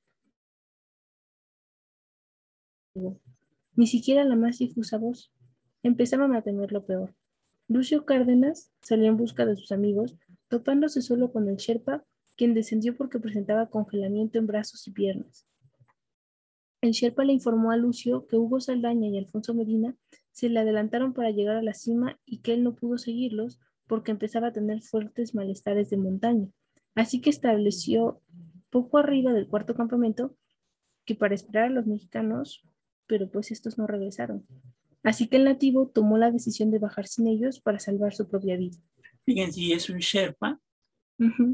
Ni 3.74 3.86
siquiera 3.86 4.24
la 4.24 4.36
más 4.36 4.58
difusa 4.58 4.98
voz. 4.98 5.32
Empezaron 5.82 6.34
a 6.34 6.42
temer 6.42 6.72
lo 6.72 6.84
peor. 6.84 7.14
Lucio 7.68 8.04
Cárdenas 8.04 8.70
salió 8.82 9.06
en 9.06 9.16
busca 9.16 9.46
de 9.46 9.56
sus 9.56 9.72
amigos, 9.72 10.16
topándose 10.48 11.00
solo 11.00 11.32
con 11.32 11.48
el 11.48 11.56
Sherpa, 11.56 12.04
quien 12.36 12.54
descendió 12.54 12.96
porque 12.96 13.18
presentaba 13.18 13.70
congelamiento 13.70 14.38
en 14.38 14.46
brazos 14.46 14.86
y 14.86 14.90
piernas. 14.90 15.46
El 16.82 16.90
Sherpa 16.90 17.24
le 17.24 17.32
informó 17.32 17.70
a 17.70 17.76
Lucio 17.76 18.26
que 18.26 18.36
Hugo 18.36 18.60
Saldaña 18.60 19.06
y 19.06 19.16
Alfonso 19.16 19.54
Medina 19.54 19.94
se 20.32 20.48
le 20.48 20.58
adelantaron 20.58 21.14
para 21.14 21.30
llegar 21.30 21.56
a 21.56 21.62
la 21.62 21.74
cima 21.74 22.18
y 22.26 22.38
que 22.38 22.54
él 22.54 22.64
no 22.64 22.74
pudo 22.74 22.98
seguirlos 22.98 23.60
porque 23.86 24.10
empezaba 24.10 24.48
a 24.48 24.52
tener 24.52 24.82
fuertes 24.82 25.32
malestares 25.32 25.90
de 25.90 25.96
montaña. 25.96 26.48
Así 26.96 27.20
que 27.20 27.30
estableció 27.30 28.20
poco 28.70 28.98
arriba 28.98 29.32
del 29.32 29.46
cuarto 29.46 29.76
campamento 29.76 30.34
que 31.04 31.14
para 31.14 31.36
esperar 31.36 31.66
a 31.66 31.70
los 31.70 31.86
mexicanos, 31.86 32.66
pero 33.06 33.30
pues 33.30 33.52
estos 33.52 33.78
no 33.78 33.86
regresaron. 33.86 34.42
Así 35.04 35.28
que 35.28 35.36
el 35.36 35.44
nativo 35.44 35.88
tomó 35.88 36.18
la 36.18 36.32
decisión 36.32 36.72
de 36.72 36.80
bajar 36.80 37.06
sin 37.06 37.28
ellos 37.28 37.60
para 37.60 37.78
salvar 37.78 38.12
su 38.12 38.28
propia 38.28 38.56
vida. 38.56 38.78
Fíjense, 39.20 39.72
es 39.72 39.88
un 39.88 39.98
Sherpa 39.98 40.60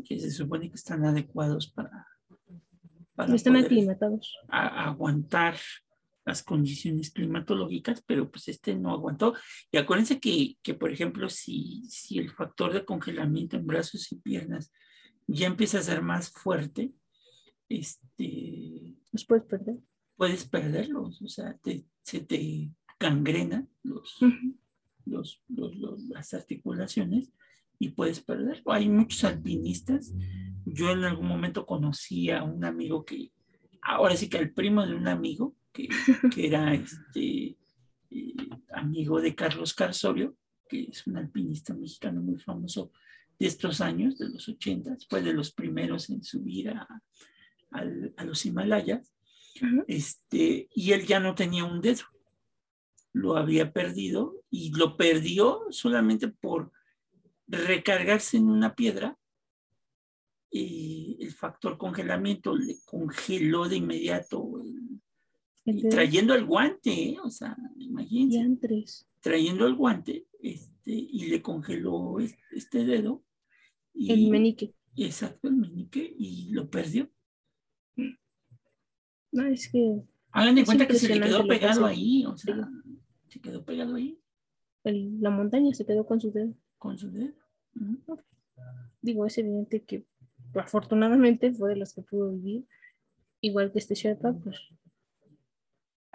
que 0.07 0.19
se 0.19 0.31
supone 0.31 0.71
que 0.71 0.77
están 0.77 1.05
adecuados 1.05 1.71
para 1.71 2.07
para 3.18 3.35
están 3.35 3.57
aclimatados. 3.57 4.38
aguantar 4.48 5.57
las 6.24 6.44
condiciones 6.44 7.11
climatológicas, 7.11 8.00
pero 8.07 8.31
pues 8.31 8.46
este 8.46 8.76
no 8.76 8.92
aguantó. 8.92 9.35
Y 9.72 9.76
acuérdense 9.76 10.20
que, 10.20 10.57
que, 10.62 10.74
por 10.74 10.92
ejemplo, 10.92 11.28
si, 11.28 11.83
si 11.88 12.20
el 12.20 12.31
factor 12.31 12.72
de 12.72 12.85
congelamiento 12.85 13.57
en 13.57 13.66
brazos 13.66 14.12
y 14.12 14.20
piernas 14.20 14.72
ya 15.26 15.48
empieza 15.48 15.78
a 15.78 15.83
ser 15.83 16.00
más 16.00 16.31
fuerte, 16.31 16.92
este... 17.68 18.94
Los 19.11 19.26
puedes 19.26 19.46
perder. 19.46 19.78
Puedes 20.16 20.48
perderlos, 20.48 21.20
o 21.20 21.28
sea, 21.28 21.59
se 22.02 22.20
te 22.20 22.70
gangrena 23.00 23.66
los, 23.83 24.16
los, 25.07 25.42
las 26.09 26.35
articulaciones 26.35 27.33
y 27.79 27.91
puedes 27.91 28.21
perder. 28.21 28.62
Hay 28.67 28.88
muchos 28.88 29.25
alpinistas. 29.25 30.12
Yo 30.64 30.91
en 30.91 31.05
algún 31.05 31.29
momento 31.29 31.64
conocí 31.64 32.31
a 32.31 32.43
un 32.43 32.64
amigo 32.64 33.05
que, 33.05 33.33
ahora 33.83 34.17
sí 34.17 34.29
que 34.29 34.38
el 34.38 34.53
primo 34.53 34.87
de 34.87 34.95
un 34.95 35.09
amigo, 35.09 35.55
que, 35.73 35.88
que 36.35 36.47
era 36.47 36.75
este, 36.75 37.57
eh, 38.11 38.35
amigo 38.73 39.21
de 39.21 39.35
Carlos 39.35 39.75
Carsorio, 39.75 40.37
que 40.69 40.85
es 40.85 41.07
un 41.07 41.17
alpinista 41.17 41.75
mexicano 41.75 42.21
muy 42.21 42.38
famoso 42.38 42.93
de 43.38 43.47
estos 43.47 43.81
años, 43.81 44.19
de 44.19 44.29
los 44.29 44.49
80, 44.49 44.97
fue 45.09 45.23
de 45.23 45.33
los 45.33 45.53
primeros 45.53 46.11
en 46.11 46.23
subir 46.23 46.71
a, 46.71 46.87
a, 47.71 48.25
los 48.25 48.45
Himalayas, 48.45 49.14
este, 49.87 50.69
y 50.75 50.93
él 50.93 51.07
ya 51.07 51.21
no 51.21 51.35
tenía 51.35 51.64
un 51.64 51.81
dedo, 51.81 52.03
lo 53.12 53.37
había 53.37 53.73
perdido 53.73 54.35
y 54.51 54.73
lo 54.73 54.97
perdió 54.97 55.62
solamente 55.71 56.29
por 56.29 56.73
recargarse 57.49 58.37
en 58.37 58.49
una 58.49 58.75
piedra 58.75 59.19
el 60.51 61.33
factor 61.33 61.77
congelamiento 61.77 62.57
le 62.57 62.77
congeló 62.85 63.69
de 63.69 63.77
inmediato, 63.77 64.63
trayendo 65.91 66.35
el 66.35 66.47
guante, 66.47 67.11
¿eh? 67.11 67.17
o 67.23 67.31
sea, 67.31 67.57
imagínense, 67.77 69.05
trayendo 69.21 69.67
el 69.67 69.75
guante 69.75 70.27
este, 70.41 70.93
y 70.93 71.27
le 71.27 71.43
congeló 71.43 72.19
este, 72.19 72.85
dedo. 72.85 73.25
Y, 73.93 74.13
el 74.13 74.31
menique. 74.31 74.75
Exacto, 74.97 75.49
el 75.49 75.57
menique, 75.57 76.15
y 76.19 76.51
lo 76.51 76.71
perdió. 76.71 77.11
No, 79.31 79.47
es 79.47 79.69
que... 79.71 80.03
Hagan 80.33 80.55
de 80.55 80.65
cuenta 80.65 80.87
que 80.87 80.95
se 80.95 81.09
le 81.09 81.21
quedó 81.21 81.47
pegado 81.47 81.85
ahí, 81.85 82.25
o 82.25 82.37
sea, 82.37 82.69
se 83.29 83.41
quedó 83.41 83.65
pegado 83.65 83.97
ahí. 83.97 84.19
la 84.85 85.31
montaña 85.31 85.75
se 85.75 85.85
quedó 85.85 86.07
con 86.07 86.21
su 86.21 86.31
dedo. 86.31 86.55
Con 86.79 86.99
su 86.99 87.11
dedo. 87.11 87.35
Digo, 89.01 89.27
es 89.27 89.38
evidente 89.38 89.83
que 89.83 90.05
afortunadamente 90.55 91.53
fue 91.53 91.71
de 91.71 91.77
los 91.77 91.93
que 91.93 92.03
pudo 92.03 92.31
vivir, 92.31 92.67
igual 93.41 93.73
que 93.73 93.79
este 93.79 93.95
Sherpa, 93.95 94.33
pues 94.33 94.57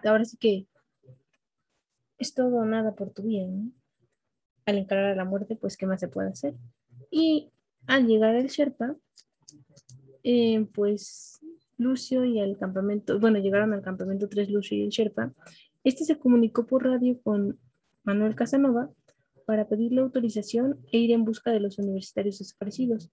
ahora 0.03 0.25
sí 0.25 0.37
que 0.37 0.67
es 2.17 2.33
todo 2.33 2.65
nada 2.65 2.95
por 2.95 3.11
tu 3.11 3.23
bien. 3.23 3.73
Al 4.65 4.77
encarar 4.77 5.05
a 5.05 5.15
la 5.15 5.25
muerte, 5.25 5.55
pues 5.55 5.75
qué 5.75 5.85
más 5.85 5.99
se 5.99 6.07
puede 6.07 6.29
hacer. 6.29 6.53
Y 7.11 7.49
al 7.85 8.07
llegar 8.07 8.35
el 8.35 8.47
Sherpa, 8.47 8.95
eh, 10.23 10.65
pues 10.73 11.39
Lucio 11.77 12.23
y 12.23 12.39
al 12.39 12.57
campamento, 12.57 13.19
bueno, 13.19 13.39
llegaron 13.39 13.73
al 13.73 13.81
campamento 13.81 14.29
3 14.29 14.49
Lucio 14.49 14.77
y 14.77 14.83
el 14.83 14.89
Sherpa. 14.89 15.33
Este 15.83 16.05
se 16.05 16.17
comunicó 16.17 16.65
por 16.65 16.85
radio 16.85 17.19
con 17.21 17.59
Manuel 18.03 18.35
Casanova 18.35 18.89
para 19.45 19.67
pedirle 19.67 20.01
autorización 20.01 20.79
e 20.91 20.99
ir 20.99 21.11
en 21.11 21.25
busca 21.25 21.51
de 21.51 21.59
los 21.59 21.77
universitarios 21.79 22.39
desaparecidos. 22.39 23.09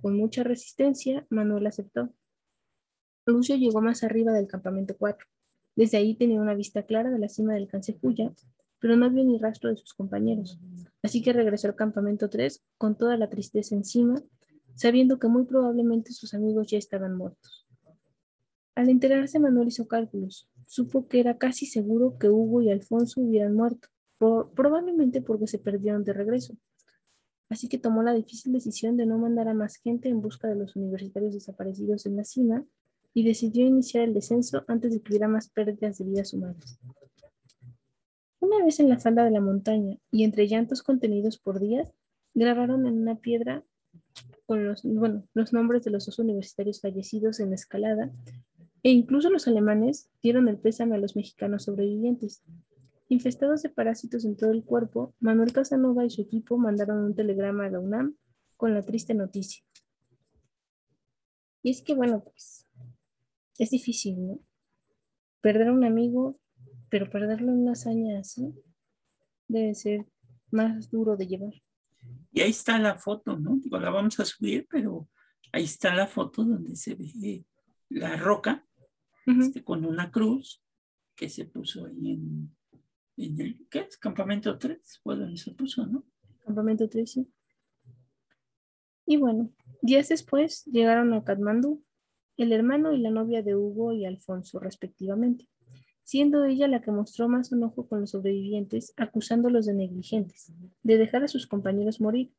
Con 0.00 0.16
mucha 0.16 0.42
resistencia, 0.42 1.26
Manuel 1.30 1.66
aceptó. 1.66 2.12
Lucio 3.26 3.56
llegó 3.56 3.80
más 3.80 4.02
arriba 4.02 4.32
del 4.32 4.48
campamento 4.48 4.96
4. 4.98 5.26
Desde 5.76 5.96
ahí 5.96 6.14
tenía 6.14 6.40
una 6.40 6.54
vista 6.54 6.82
clara 6.82 7.10
de 7.10 7.18
la 7.18 7.28
cima 7.28 7.54
del 7.54 7.68
Cancecuya, 7.68 8.32
pero 8.78 8.96
no 8.96 9.08
vio 9.10 9.24
ni 9.24 9.38
rastro 9.38 9.70
de 9.70 9.76
sus 9.76 9.94
compañeros. 9.94 10.58
Así 11.02 11.22
que 11.22 11.32
regresó 11.32 11.68
al 11.68 11.76
campamento 11.76 12.28
3 12.28 12.64
con 12.78 12.96
toda 12.96 13.16
la 13.16 13.30
tristeza 13.30 13.74
encima, 13.74 14.20
sabiendo 14.74 15.18
que 15.18 15.28
muy 15.28 15.44
probablemente 15.44 16.12
sus 16.12 16.34
amigos 16.34 16.66
ya 16.68 16.78
estaban 16.78 17.16
muertos. 17.16 17.66
Al 18.74 18.88
enterarse, 18.88 19.38
Manuel 19.38 19.68
hizo 19.68 19.86
cálculos. 19.86 20.48
Supo 20.66 21.06
que 21.06 21.20
era 21.20 21.38
casi 21.38 21.66
seguro 21.66 22.18
que 22.18 22.28
Hugo 22.28 22.62
y 22.62 22.70
Alfonso 22.70 23.20
hubieran 23.20 23.54
muerto, 23.54 23.88
probablemente 24.54 25.20
porque 25.20 25.46
se 25.46 25.58
perdieron 25.58 26.04
de 26.04 26.12
regreso. 26.12 26.54
Así 27.48 27.68
que 27.68 27.78
tomó 27.78 28.02
la 28.02 28.14
difícil 28.14 28.52
decisión 28.52 28.96
de 28.96 29.04
no 29.04 29.18
mandar 29.18 29.48
a 29.48 29.54
más 29.54 29.76
gente 29.76 30.08
en 30.08 30.20
busca 30.20 30.48
de 30.48 30.54
los 30.54 30.76
universitarios 30.76 31.34
desaparecidos 31.34 32.06
en 32.06 32.16
la 32.16 32.24
cima 32.24 32.64
y 33.14 33.24
decidió 33.24 33.66
iniciar 33.66 34.04
el 34.04 34.14
descenso 34.14 34.64
antes 34.68 34.92
de 34.92 35.00
que 35.00 35.10
hubiera 35.10 35.28
más 35.28 35.48
pérdidas 35.50 35.98
de 35.98 36.04
vidas 36.04 36.32
humanas. 36.32 36.78
Una 38.40 38.64
vez 38.64 38.80
en 38.80 38.88
la 38.88 38.98
falda 38.98 39.24
de 39.24 39.30
la 39.30 39.40
montaña 39.40 39.98
y 40.10 40.24
entre 40.24 40.48
llantos 40.48 40.82
contenidos 40.82 41.38
por 41.38 41.60
días, 41.60 41.92
grabaron 42.34 42.86
en 42.86 43.00
una 43.00 43.16
piedra 43.16 43.62
con 44.46 44.66
los, 44.66 44.82
los 44.84 45.52
nombres 45.52 45.84
de 45.84 45.90
los 45.90 46.06
dos 46.06 46.18
universitarios 46.18 46.80
fallecidos 46.80 47.40
en 47.40 47.50
la 47.50 47.56
escalada 47.56 48.10
e 48.82 48.90
incluso 48.90 49.30
los 49.30 49.46
alemanes 49.46 50.08
dieron 50.22 50.48
el 50.48 50.58
pésame 50.58 50.96
a 50.96 50.98
los 50.98 51.14
mexicanos 51.14 51.64
sobrevivientes. 51.64 52.42
Infestados 53.12 53.60
de 53.60 53.68
parásitos 53.68 54.24
en 54.24 54.38
todo 54.38 54.52
el 54.52 54.64
cuerpo, 54.64 55.14
Manuel 55.20 55.52
Casanova 55.52 56.02
y 56.06 56.08
su 56.08 56.22
equipo 56.22 56.56
mandaron 56.56 57.04
un 57.04 57.14
telegrama 57.14 57.66
a 57.66 57.68
la 57.68 57.78
UNAM 57.78 58.16
con 58.56 58.72
la 58.72 58.80
triste 58.80 59.12
noticia. 59.12 59.62
Y 61.62 61.72
es 61.72 61.82
que, 61.82 61.92
bueno, 61.92 62.24
pues 62.24 62.66
es 63.58 63.68
difícil, 63.68 64.26
¿no? 64.26 64.40
Perder 65.42 65.68
a 65.68 65.72
un 65.74 65.84
amigo, 65.84 66.40
pero 66.88 67.10
perderlo 67.10 67.52
en 67.52 67.58
una 67.58 67.72
hazaña 67.72 68.18
así 68.18 68.54
debe 69.46 69.74
ser 69.74 70.06
más 70.50 70.90
duro 70.90 71.14
de 71.14 71.26
llevar. 71.26 71.52
Y 72.32 72.40
ahí 72.40 72.50
está 72.50 72.78
la 72.78 72.96
foto, 72.96 73.38
¿no? 73.38 73.58
Digo, 73.62 73.78
la 73.78 73.90
vamos 73.90 74.18
a 74.20 74.24
subir, 74.24 74.66
pero 74.70 75.10
ahí 75.52 75.64
está 75.64 75.94
la 75.94 76.06
foto 76.06 76.44
donde 76.44 76.76
se 76.76 76.94
ve 76.94 77.44
la 77.90 78.16
roca 78.16 78.66
este, 79.26 79.62
con 79.62 79.84
una 79.84 80.10
cruz 80.10 80.64
que 81.14 81.28
se 81.28 81.44
puso 81.44 81.84
ahí 81.84 82.12
en, 82.12 82.56
en 83.16 83.40
el, 83.40 83.66
¿qué 83.68 83.80
es? 83.80 83.96
Campamento 83.96 84.58
3, 84.58 85.00
fue 85.02 85.16
donde 85.16 85.36
se 85.36 85.52
puso, 85.52 85.86
¿no? 85.86 86.04
Campamento 86.44 86.88
3, 86.88 87.10
sí. 87.10 87.28
Y 89.06 89.16
bueno, 89.16 89.50
días 89.82 90.08
después 90.08 90.64
llegaron 90.66 91.12
a 91.12 91.24
Katmandú 91.24 91.82
el 92.36 92.52
hermano 92.52 92.92
y 92.92 92.98
la 92.98 93.10
novia 93.10 93.42
de 93.42 93.54
Hugo 93.54 93.92
y 93.92 94.04
Alfonso, 94.04 94.58
respectivamente, 94.58 95.48
siendo 96.02 96.44
ella 96.44 96.68
la 96.68 96.80
que 96.80 96.90
mostró 96.90 97.28
más 97.28 97.52
enojo 97.52 97.86
con 97.86 98.00
los 98.00 98.10
sobrevivientes, 98.10 98.92
acusándolos 98.96 99.66
de 99.66 99.74
negligentes, 99.74 100.52
de 100.82 100.96
dejar 100.96 101.24
a 101.24 101.28
sus 101.28 101.46
compañeros 101.46 102.00
morir. 102.00 102.32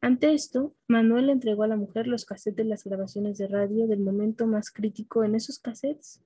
Ante 0.00 0.32
esto, 0.32 0.74
Manuel 0.86 1.28
entregó 1.28 1.64
a 1.64 1.68
la 1.68 1.76
mujer 1.76 2.06
los 2.06 2.24
cassettes 2.24 2.56
de 2.56 2.64
las 2.64 2.84
grabaciones 2.84 3.38
de 3.38 3.48
radio 3.48 3.86
del 3.86 4.00
momento 4.00 4.46
más 4.46 4.70
crítico 4.70 5.24
en 5.24 5.34
esos 5.34 5.58
cassettes. 5.58 6.22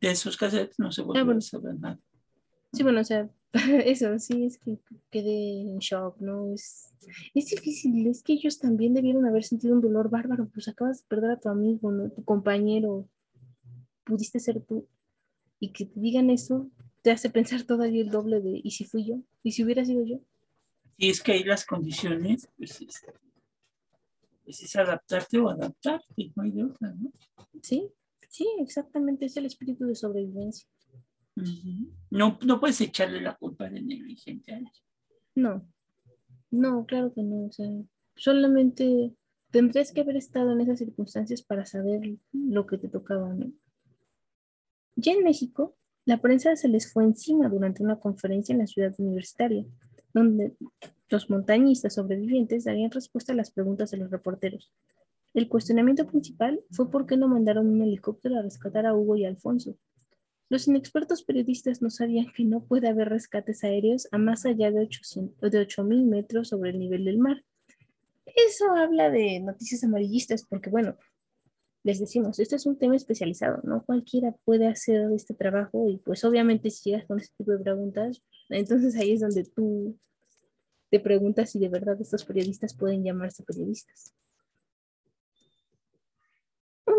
De 0.00 0.10
esos 0.10 0.36
cassettes 0.36 0.78
no 0.78 0.92
se 0.92 1.02
vuelve 1.02 1.32
ah, 1.32 1.36
a 1.36 1.40
saber 1.40 1.74
nada. 1.78 1.98
Sí, 2.72 2.82
bueno, 2.82 3.00
o 3.00 3.04
sea, 3.04 3.28
eso 3.84 4.18
sí 4.18 4.44
es 4.44 4.58
que 4.58 4.78
quedé 5.10 5.60
en 5.62 5.78
shock, 5.78 6.20
¿no? 6.20 6.52
Es, 6.52 6.92
es 7.34 7.46
difícil, 7.46 8.06
es 8.06 8.22
que 8.22 8.34
ellos 8.34 8.58
también 8.58 8.94
debieron 8.94 9.26
haber 9.26 9.44
sentido 9.44 9.74
un 9.74 9.80
dolor 9.80 10.10
bárbaro, 10.10 10.48
pues 10.52 10.68
acabas 10.68 11.00
de 11.00 11.08
perder 11.08 11.30
a 11.30 11.38
tu 11.38 11.48
amigo, 11.48 11.90
¿no? 11.90 12.10
Tu 12.10 12.24
compañero, 12.24 13.08
pudiste 14.04 14.40
ser 14.40 14.60
tú, 14.60 14.86
y 15.60 15.70
que 15.70 15.86
te 15.86 16.00
digan 16.00 16.30
eso 16.30 16.70
te 17.02 17.10
hace 17.10 17.30
pensar 17.30 17.62
todavía 17.62 18.02
el 18.02 18.10
doble 18.10 18.40
de, 18.40 18.60
¿y 18.62 18.70
si 18.72 18.84
fui 18.84 19.06
yo? 19.06 19.16
¿Y 19.42 19.52
si 19.52 19.64
hubiera 19.64 19.84
sido 19.84 20.04
yo? 20.04 20.18
Y 20.96 21.10
es 21.10 21.22
que 21.22 21.32
hay 21.32 21.44
las 21.44 21.64
condiciones, 21.64 22.48
pues 22.56 22.80
es, 22.80 23.04
pues 24.44 24.62
es 24.62 24.76
adaptarte 24.76 25.38
o 25.38 25.48
adaptarte, 25.48 26.32
no 26.34 26.42
hay 26.42 26.50
de 26.50 26.64
otra, 26.64 26.92
¿no? 26.92 27.12
Sí, 27.62 27.88
sí, 28.28 28.46
exactamente, 28.60 29.26
es 29.26 29.36
el 29.36 29.46
espíritu 29.46 29.86
de 29.86 29.94
sobrevivencia. 29.94 30.68
No, 32.10 32.38
no 32.44 32.60
puedes 32.60 32.80
echarle 32.80 33.20
la 33.20 33.36
culpa 33.36 33.68
de 33.68 33.80
negligente 33.80 34.52
a 34.52 34.56
alguien. 34.56 34.72
No, 35.34 35.68
no, 36.50 36.86
claro 36.86 37.12
que 37.12 37.22
no. 37.22 37.46
O 37.46 37.52
sea, 37.52 37.68
solamente 38.16 39.14
tendrías 39.50 39.92
que 39.92 40.00
haber 40.00 40.16
estado 40.16 40.52
en 40.52 40.60
esas 40.60 40.78
circunstancias 40.78 41.42
para 41.42 41.66
saber 41.66 42.16
lo 42.32 42.66
que 42.66 42.78
te 42.78 42.88
tocaba. 42.88 43.32
¿no? 43.34 43.52
Ya 44.96 45.12
en 45.12 45.24
México, 45.24 45.76
la 46.04 46.18
prensa 46.18 46.56
se 46.56 46.68
les 46.68 46.92
fue 46.92 47.04
encima 47.04 47.48
durante 47.48 47.82
una 47.82 48.00
conferencia 48.00 48.52
en 48.52 48.60
la 48.60 48.66
ciudad 48.66 48.94
universitaria, 48.98 49.64
donde 50.14 50.56
los 51.10 51.30
montañistas 51.30 51.94
sobrevivientes 51.94 52.64
darían 52.64 52.90
respuesta 52.90 53.32
a 53.32 53.36
las 53.36 53.50
preguntas 53.50 53.90
de 53.90 53.98
los 53.98 54.10
reporteros. 54.10 54.72
El 55.34 55.48
cuestionamiento 55.48 56.06
principal 56.06 56.60
fue 56.70 56.90
por 56.90 57.06
qué 57.06 57.16
no 57.16 57.28
mandaron 57.28 57.68
un 57.68 57.82
helicóptero 57.82 58.38
a 58.38 58.42
rescatar 58.42 58.86
a 58.86 58.94
Hugo 58.94 59.16
y 59.16 59.26
Alfonso, 59.26 59.76
los 60.48 60.66
inexpertos 60.66 61.22
periodistas 61.22 61.82
no 61.82 61.90
sabían 61.90 62.32
que 62.34 62.44
no 62.44 62.60
puede 62.60 62.88
haber 62.88 63.10
rescates 63.10 63.64
aéreos 63.64 64.08
a 64.12 64.18
más 64.18 64.46
allá 64.46 64.70
de 64.70 64.88
8.000 64.88 66.04
metros 66.04 66.48
sobre 66.48 66.70
el 66.70 66.78
nivel 66.78 67.04
del 67.04 67.18
mar. 67.18 67.44
Eso 68.26 68.70
habla 68.72 69.10
de 69.10 69.40
noticias 69.40 69.84
amarillistas 69.84 70.46
porque, 70.46 70.70
bueno, 70.70 70.96
les 71.82 72.00
decimos, 72.00 72.38
este 72.38 72.56
es 72.56 72.66
un 72.66 72.78
tema 72.78 72.96
especializado, 72.96 73.60
no 73.62 73.82
cualquiera 73.84 74.32
puede 74.44 74.66
hacer 74.66 75.10
este 75.14 75.34
trabajo 75.34 75.88
y 75.88 75.98
pues 75.98 76.24
obviamente 76.24 76.70
si 76.70 76.90
llegas 76.90 77.06
con 77.06 77.18
este 77.18 77.34
tipo 77.38 77.52
de 77.52 77.58
preguntas, 77.58 78.22
entonces 78.48 78.96
ahí 78.96 79.12
es 79.12 79.20
donde 79.20 79.44
tú 79.44 79.96
te 80.90 81.00
preguntas 81.00 81.50
si 81.50 81.58
de 81.58 81.68
verdad 81.68 82.00
estos 82.00 82.24
periodistas 82.24 82.74
pueden 82.74 83.04
llamarse 83.04 83.42
periodistas. 83.42 84.12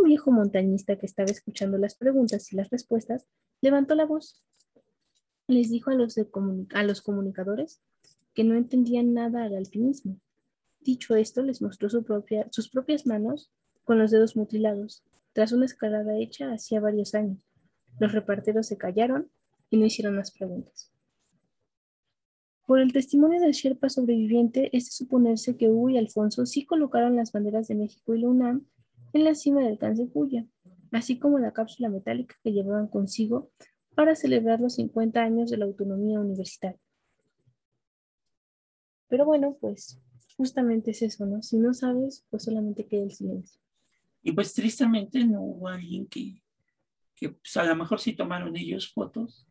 Viejo 0.10 0.32
montañista 0.32 0.96
que 0.98 1.06
estaba 1.06 1.30
escuchando 1.30 1.78
las 1.78 1.94
preguntas 1.94 2.52
y 2.52 2.56
las 2.56 2.72
respuestas 2.72 3.28
levantó 3.62 3.94
la 3.94 4.08
voz. 4.08 4.44
Les 5.46 5.70
dijo 5.70 5.92
a 5.92 5.94
los, 5.94 6.16
a 6.74 6.82
los 6.82 7.04
comunicadores 7.04 7.80
que 8.34 8.44
no 8.44 8.56
entendían 8.56 9.14
nada 9.14 9.44
al 9.44 9.56
alpinismo. 9.56 10.18
Dicho 10.80 11.16
esto, 11.16 11.44
les 11.44 11.62
mostró 11.62 11.92
su 11.92 12.04
propia, 12.04 12.48
sus 12.50 12.70
propias 12.70 13.06
manos 13.06 13.52
con 13.84 14.00
los 14.00 14.10
dedos 14.10 14.36
mutilados, 14.36 15.04
tras 15.34 15.52
una 15.52 15.66
escalada 15.66 16.18
hecha 16.18 16.54
hacía 16.54 16.80
varios 16.80 17.14
años. 17.14 17.48
Los 18.00 18.12
reparteros 18.12 18.66
se 18.66 18.78
callaron 18.80 19.30
y 19.70 19.78
no 19.78 19.86
hicieron 19.86 20.16
más 20.16 20.32
preguntas. 20.32 20.92
Por 22.66 22.80
el 22.80 22.94
testimonio 22.94 23.40
del 23.40 23.52
Sherpa 23.52 23.90
sobreviviente, 23.90 24.76
es 24.76 24.86
de 24.86 24.92
suponerse 24.92 25.56
que 25.56 25.70
Hugo 25.70 25.92
y 25.92 26.00
Alfonso 26.00 26.48
sí 26.48 26.66
colocaron 26.66 27.16
las 27.16 27.32
banderas 27.32 27.68
de 27.68 27.76
México 27.76 28.16
y 28.16 28.22
la 28.22 28.30
UNAM 28.30 28.66
en 29.14 29.24
la 29.24 29.36
cima 29.36 29.62
del 29.62 29.80
Cuya, 30.12 30.46
así 30.92 31.20
como 31.20 31.40
la 31.40 31.54
cápsula 31.54 31.90
metálica 31.90 32.36
que 32.44 32.52
llevaban 32.52 32.88
consigo 32.88 33.52
para 33.96 34.16
celebrar 34.16 34.60
los 34.60 34.76
50 34.76 35.22
años 35.22 35.50
de 35.50 35.58
la 35.58 35.66
autonomía 35.66 36.20
universitaria. 36.20 36.80
Pero 39.08 39.26
bueno, 39.26 39.58
pues 39.60 40.00
justamente 40.38 40.92
es 40.92 41.02
eso, 41.02 41.26
¿no? 41.26 41.42
Si 41.42 41.58
no 41.58 41.74
sabes, 41.74 42.26
pues 42.30 42.44
solamente 42.44 42.88
queda 42.88 43.04
el 43.04 43.12
silencio. 43.12 43.60
Y 44.22 44.32
pues 44.32 44.54
tristemente 44.54 45.26
no 45.26 45.42
hubo 45.42 45.68
alguien 45.68 46.08
que, 46.08 46.42
que 47.16 47.30
pues 47.30 47.58
a 47.58 47.64
lo 47.64 47.76
mejor 47.76 48.00
sí 48.00 48.14
tomaron 48.14 48.56
ellos 48.56 48.92
fotos, 48.94 49.48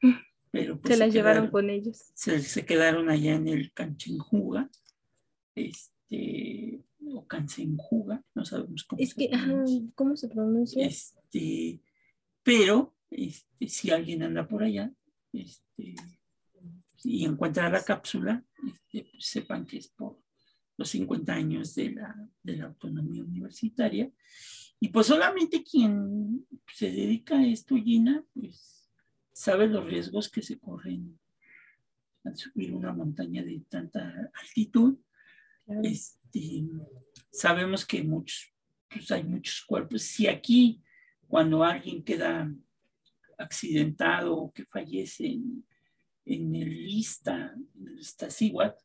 pero 0.50 0.78
pues 0.78 0.94
se 0.94 0.98
las 0.98 1.12
llevaron 1.12 1.50
con 1.50 1.68
ellos. 1.68 2.10
Se, 2.14 2.40
se, 2.40 2.64
quedaron 2.64 3.10
allá 3.10 3.34
en 3.34 3.48
el 3.48 3.72
Canchenjuga, 3.72 4.70
este, 5.54 6.80
o 7.14 7.26
Cancenjuga, 7.26 8.22
no 8.34 8.44
sabemos 8.44 8.84
cómo 8.84 9.02
es 9.02 9.10
se 9.10 9.16
que, 9.16 9.28
pronuncia. 9.28 9.92
¿cómo 9.94 10.16
se 10.16 10.28
pronuncia? 10.28 10.86
Este, 10.86 11.80
pero 12.42 12.94
este, 13.10 13.68
si 13.68 13.90
alguien 13.90 14.22
anda 14.22 14.46
por 14.46 14.62
allá 14.62 14.92
este, 15.32 15.94
y 17.04 17.24
encuentra 17.24 17.70
la 17.70 17.82
cápsula, 17.82 18.44
este, 18.66 19.08
pues 19.10 19.26
sepan 19.26 19.66
que 19.66 19.78
es 19.78 19.88
por 19.88 20.20
los 20.76 20.88
50 20.88 21.32
años 21.32 21.74
de 21.74 21.90
la, 21.90 22.28
de 22.42 22.56
la 22.56 22.66
autonomía 22.66 23.22
universitaria. 23.22 24.10
Y 24.80 24.88
pues 24.88 25.08
solamente 25.08 25.62
quien 25.62 26.46
se 26.72 26.90
dedica 26.90 27.38
a 27.38 27.46
esto, 27.46 27.76
Gina, 27.76 28.24
pues 28.32 28.90
sabe 29.32 29.68
los 29.68 29.84
riesgos 29.84 30.30
que 30.30 30.42
se 30.42 30.58
corren 30.58 31.18
al 32.24 32.36
subir 32.36 32.72
una 32.72 32.92
montaña 32.92 33.42
de 33.42 33.62
tanta 33.68 34.30
altitud. 34.34 34.96
Este, 36.32 36.68
sabemos 37.30 37.84
que 37.84 38.02
muchos, 38.02 38.52
pues 38.88 39.10
hay 39.10 39.24
muchos 39.24 39.64
cuerpos. 39.66 40.02
Si 40.02 40.26
aquí, 40.26 40.82
cuando 41.26 41.62
alguien 41.62 42.02
queda 42.02 42.52
accidentado 43.38 44.36
o 44.36 44.52
que 44.52 44.64
fallece 44.64 45.26
en, 45.26 45.64
en 46.24 46.54
el 46.54 46.68
lista, 46.68 47.54
en 47.74 47.88
el 47.88 47.98
Iztaccíhuatl, 48.00 48.84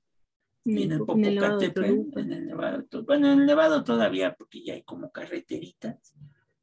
en 0.66 0.92
el 0.92 1.00
Popocatépetl, 1.00 2.20
en 2.20 2.32
el 2.32 2.46
Nevado, 2.48 3.04
bueno, 3.06 3.32
en 3.32 3.40
el 3.42 3.46
Nevado 3.46 3.84
todavía, 3.84 4.34
porque 4.36 4.64
ya 4.64 4.74
hay 4.74 4.84
como 4.84 5.12
carreteritas 5.12 6.16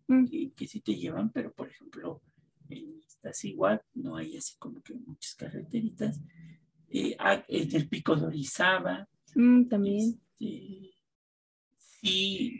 mm. 0.08 0.24
que, 0.26 0.52
que 0.52 0.66
sí 0.66 0.80
te 0.80 0.96
llevan, 0.96 1.30
pero 1.30 1.52
por 1.52 1.68
ejemplo, 1.68 2.20
en 2.68 2.98
Iztaccíhuatl 2.98 3.84
no 3.94 4.16
hay 4.16 4.36
así 4.36 4.56
como 4.58 4.82
que 4.82 4.94
muchas 4.94 5.34
carreteritas. 5.36 6.20
Eh, 6.88 7.16
ah, 7.18 7.42
en 7.48 7.74
el 7.74 7.88
Pico 7.88 8.16
de 8.16 8.26
Orizaba. 8.26 9.08
Mm, 9.34 9.64
también. 9.68 10.21
Este, 10.40 10.94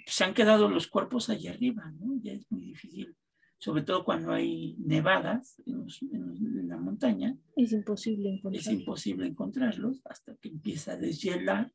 se 0.06 0.24
han 0.24 0.34
quedado 0.34 0.68
los 0.68 0.86
cuerpos 0.86 1.28
allá 1.30 1.52
arriba, 1.52 1.90
¿no? 1.98 2.20
Ya 2.22 2.32
es 2.32 2.50
muy 2.50 2.62
difícil 2.62 3.16
sobre 3.62 3.82
todo 3.82 4.04
cuando 4.04 4.32
hay 4.32 4.74
nevadas 4.80 5.62
en, 5.66 6.68
la 6.68 6.76
montaña. 6.78 7.38
Es 7.54 7.70
imposible 7.70 8.30
encontrarlos. 8.30 8.66
Es 8.66 8.72
imposible 8.72 9.26
encontrarlos 9.28 10.00
hasta 10.04 10.34
que 10.34 10.48
empieza 10.48 10.94
a 10.94 10.96
deshielar, 10.96 11.72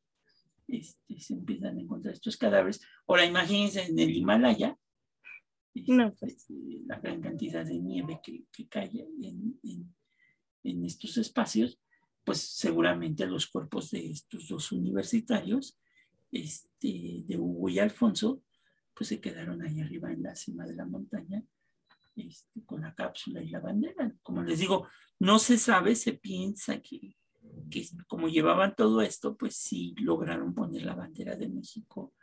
este, 0.66 1.18
se 1.18 1.32
empiezan 1.32 1.78
a 1.78 1.80
encontrar 1.80 2.12
estos 2.12 2.36
cadáveres. 2.36 2.82
Ahora 3.06 3.24
imagínense 3.24 3.86
en 3.86 3.98
el 3.98 4.14
Himalaya, 4.14 4.76
no, 5.86 6.14
pues. 6.20 6.34
este, 6.34 6.54
la 6.84 6.98
gran 7.00 7.22
cantidad 7.22 7.64
de 7.64 7.78
nieve 7.78 8.20
que, 8.22 8.44
cae 8.68 8.90
en, 9.22 9.58
en, 10.62 10.84
estos 10.84 11.16
espacios, 11.16 11.80
pues 12.22 12.38
seguramente 12.38 13.26
los 13.26 13.46
cuerpos 13.46 13.92
de 13.92 14.10
estos 14.10 14.46
dos 14.48 14.72
universitarios, 14.72 15.78
este, 16.30 17.24
de 17.26 17.36
Hugo 17.36 17.68
y 17.68 17.78
Alfonso, 17.78 18.42
pues 18.94 19.08
se 19.08 19.20
quedaron 19.20 19.62
ahí 19.62 19.80
arriba 19.80 20.12
en 20.12 20.22
la 20.22 20.34
cima 20.34 20.66
de 20.66 20.74
la 20.74 20.84
montaña 20.84 21.42
este, 22.16 22.64
con 22.64 22.82
la 22.82 22.94
cápsula 22.94 23.42
y 23.42 23.50
la 23.50 23.60
bandera. 23.60 24.12
Como 24.22 24.42
les 24.42 24.58
digo, 24.58 24.88
no 25.20 25.38
se 25.38 25.58
sabe, 25.58 25.94
se 25.94 26.14
piensa 26.14 26.80
que, 26.80 27.16
que 27.70 27.86
como 28.06 28.28
llevaban 28.28 28.74
todo 28.74 29.02
esto, 29.02 29.36
pues 29.36 29.56
sí 29.56 29.94
lograron 29.98 30.54
poner 30.54 30.82
la 30.82 30.94
bandera 30.94 31.36
de 31.36 31.48
México 31.48 32.14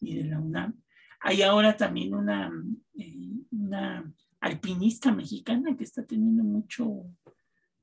y 0.00 0.16
de 0.16 0.24
la 0.24 0.38
UNAM 0.38 0.80
hay 1.20 1.42
ahora 1.42 1.76
también 1.76 2.14
una, 2.14 2.50
eh, 2.94 3.30
una 3.50 4.10
alpinista 4.40 5.12
mexicana 5.12 5.76
que 5.76 5.84
está 5.84 6.04
teniendo 6.04 6.42
mucho, 6.42 7.02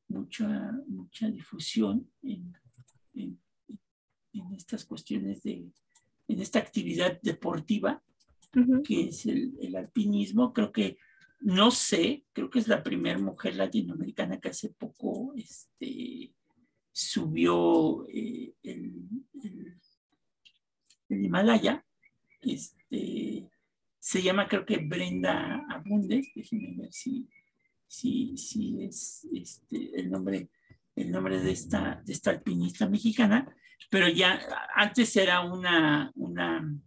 mucha, 0.08 0.72
mucha 0.88 1.30
difusión 1.30 2.10
en, 2.24 2.52
en, 3.13 3.40
estas 4.56 4.86
cuestiones 4.86 5.43
de, 5.43 5.65
en 6.28 6.41
esta 6.41 6.60
actividad 6.60 7.19
deportiva, 7.21 8.02
que 8.84 9.10
es 9.10 9.26
el, 9.26 9.76
alpinismo. 9.76 10.54
Creo 10.54 10.71
que, 10.71 10.97
no 11.41 11.69
sé, 11.69 12.26
creo 12.34 12.50
que 12.50 12.60
es 12.60 12.67
la 12.67 12.82
primera 12.82 13.19
mujer 13.19 13.56
latinoamericana 13.56 14.39
que 14.39 14.50
hace 14.50 14.69
poco 14.69 15.34
este, 15.36 16.34
subió 16.91 18.08
eh, 18.10 18.54
el, 18.63 18.93
el 21.10 21.26
Himalaya. 21.26 21.86
Este, 22.41 23.50
se 24.00 24.23
llama 24.23 24.47
creo 24.47 24.65
que 24.65 24.78
Brenda 24.78 25.65
Abundes, 25.69 26.32
déjenme 26.34 26.76
ver 26.78 26.93
si, 26.93 27.28
si, 27.88 28.38
si 28.38 28.84
es 28.84 29.28
este, 29.34 30.00
el, 30.00 30.10
nombre, 30.10 30.50
el 30.95 31.12
nombre 31.12 31.41
de 31.41 31.52
esta, 31.52 32.02
de 32.06 32.13
esta 32.13 32.32
alpinista 32.32 32.88
mexicana, 32.88 33.54
pero 33.90 34.10
ya 34.10 34.40
antes 34.76 35.16
era 35.16 35.42
una, 35.42 36.12
una, 36.16 36.78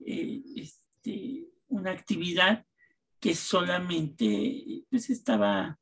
eh, 0.00 0.42
este, 0.56 1.46
una 1.68 1.90
actividad 1.90 2.64
que 3.20 3.34
solamente 3.34 4.84
pues, 4.90 5.10
estaba 5.10 5.78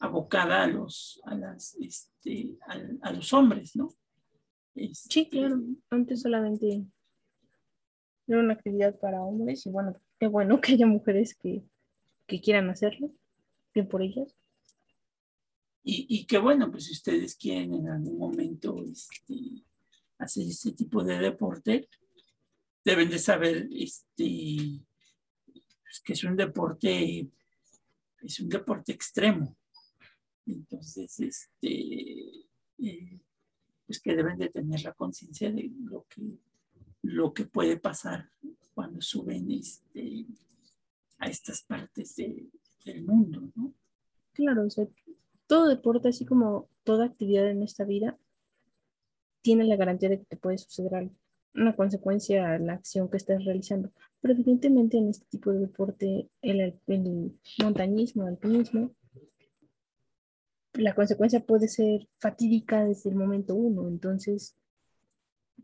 abocada 0.00 0.64
a 0.64 0.66
los, 0.66 1.20
a 1.24 1.34
las, 1.34 1.74
este, 1.80 2.58
a, 3.00 3.12
los 3.12 3.32
hombres, 3.32 3.76
¿no? 3.76 3.88
sí, 4.94 5.28
claro, 5.28 5.62
antes 5.90 6.22
solamente 6.22 6.84
era 8.26 8.40
una 8.40 8.54
actividad 8.54 8.98
para 8.98 9.22
hombres 9.22 9.66
y 9.66 9.70
bueno, 9.70 9.92
qué 10.18 10.26
bueno 10.26 10.60
que 10.60 10.72
haya 10.72 10.86
mujeres 10.86 11.34
que, 11.34 11.62
quieran 12.42 12.70
hacerlo, 12.70 13.10
bien 13.74 13.86
por 13.86 14.00
ellas. 14.00 14.40
Y, 15.84 16.06
y 16.08 16.24
qué 16.24 16.38
bueno, 16.38 16.70
pues 16.70 16.86
si 16.86 16.92
ustedes 16.92 17.36
quieren 17.36 17.74
en 17.74 17.88
algún 17.90 18.16
momento 18.16 18.82
este, 18.90 19.62
hacer 20.22 20.46
este 20.46 20.72
tipo 20.72 21.02
de 21.04 21.18
deporte, 21.18 21.88
deben 22.84 23.10
de 23.10 23.18
saber 23.18 23.68
este, 23.70 24.80
pues, 25.82 26.00
que 26.04 26.12
es 26.12 26.24
un 26.24 26.36
deporte, 26.36 27.28
es 28.22 28.40
un 28.40 28.48
deporte 28.48 28.92
extremo. 28.92 29.56
Entonces, 30.46 31.20
este, 31.20 32.46
eh, 32.78 33.20
pues 33.86 34.00
que 34.00 34.16
deben 34.16 34.38
de 34.38 34.48
tener 34.48 34.82
la 34.82 34.92
conciencia 34.92 35.50
de 35.50 35.70
lo 35.84 36.06
que 36.08 36.38
lo 37.02 37.34
que 37.34 37.44
puede 37.44 37.76
pasar 37.76 38.30
cuando 38.74 39.00
suben 39.00 39.50
este, 39.50 40.26
a 41.18 41.28
estas 41.28 41.62
partes 41.62 42.16
del 42.16 43.04
mundo, 43.04 43.50
¿no? 43.54 43.74
Claro, 44.32 44.66
todo 45.46 45.68
deporte, 45.68 46.08
así 46.08 46.24
como 46.24 46.68
toda 46.84 47.04
actividad 47.04 47.50
en 47.50 47.62
esta 47.62 47.84
vida, 47.84 48.18
tiene 49.42 49.64
la 49.64 49.76
garantía 49.76 50.08
de 50.08 50.18
que 50.18 50.24
te 50.24 50.36
puede 50.36 50.58
suceder 50.58 50.94
algo, 50.94 51.12
una 51.54 51.74
consecuencia 51.74 52.52
a 52.52 52.58
la 52.58 52.74
acción 52.74 53.10
que 53.10 53.18
estás 53.18 53.44
realizando. 53.44 53.90
Pero 54.20 54.34
evidentemente 54.34 54.96
en 54.96 55.08
este 55.08 55.26
tipo 55.26 55.52
de 55.52 55.60
deporte, 55.60 56.28
el, 56.40 56.60
el 56.86 57.32
montañismo, 57.62 58.22
el 58.22 58.30
alpinismo, 58.30 58.92
la 60.74 60.94
consecuencia 60.94 61.40
puede 61.40 61.68
ser 61.68 62.08
fatídica 62.18 62.84
desde 62.84 63.10
el 63.10 63.16
momento 63.16 63.54
uno. 63.54 63.88
Entonces, 63.88 64.56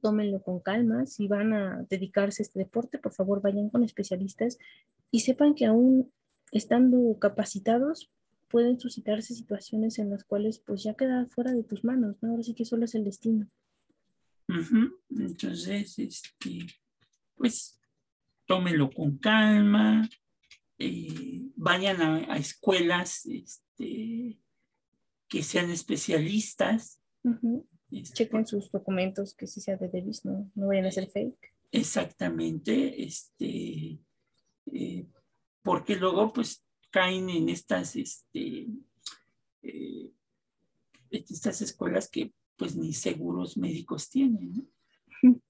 tómenlo 0.03 0.43
con 0.43 0.61
calma. 0.61 1.07
Si 1.07 1.29
van 1.29 1.53
a 1.53 1.87
dedicarse 1.89 2.43
a 2.43 2.45
este 2.45 2.59
deporte, 2.59 2.99
por 2.99 3.13
favor 3.13 3.41
vayan 3.41 3.71
con 3.71 3.85
especialistas 3.85 4.59
y 5.11 5.21
sepan 5.21 5.55
que 5.55 5.67
aún 5.67 6.13
estando 6.53 7.19
capacitados 7.19 8.11
pueden 8.49 8.81
suscitarse 8.81 9.35
situaciones 9.35 9.99
en 9.99 10.11
las 10.11 10.25
cuales 10.25 10.59
pues 10.59 10.83
ya 10.83 10.95
queda 10.95 11.27
fuera 11.27 11.53
de 11.53 11.63
tus 11.63 11.85
manos, 11.85 12.17
¿no? 12.23 12.31
Ahora 12.31 12.43
sí 12.43 12.55
que 12.55 12.65
solo 12.65 12.87
es 12.87 12.95
el 12.95 13.05
destino. 13.05 13.47
Entonces, 15.11 15.99
este, 15.99 16.67
pues 17.35 17.79
tómenlo 18.47 18.91
con 18.91 19.19
calma, 19.19 20.09
eh, 20.79 21.43
vayan 21.57 22.01
a, 22.01 22.37
escuelas 22.37 23.27
este, 23.27 24.41
que 25.29 25.43
sean 25.43 25.71
especialistas. 25.71 27.03
Chequen 27.91 28.47
sus 28.47 28.71
documentos, 28.71 29.35
que 29.35 29.47
sí 29.47 29.61
sea 29.61 29.77
de 29.77 29.89
Davis, 29.89 30.25
no, 30.25 30.51
no 30.55 30.69
vayan 30.69 30.87
a 30.87 30.91
ser 30.91 31.11
fake. 31.11 31.55
Exactamente, 31.71 33.05
este, 33.05 33.99
eh, 34.73 35.07
porque 35.63 35.97
luego 35.97 36.33
pues 36.33 36.65
caen 36.91 37.29
en 37.29 37.51
estas, 37.51 37.97
este, 37.97 38.69
eh, 39.63 40.13
estas 41.11 41.61
escuelas 41.61 42.09
que 42.09 42.33
pues 42.59 42.77
ni 42.77 42.93
seguros 42.93 43.57
médicos 43.57 44.11
tienen. 44.11 44.69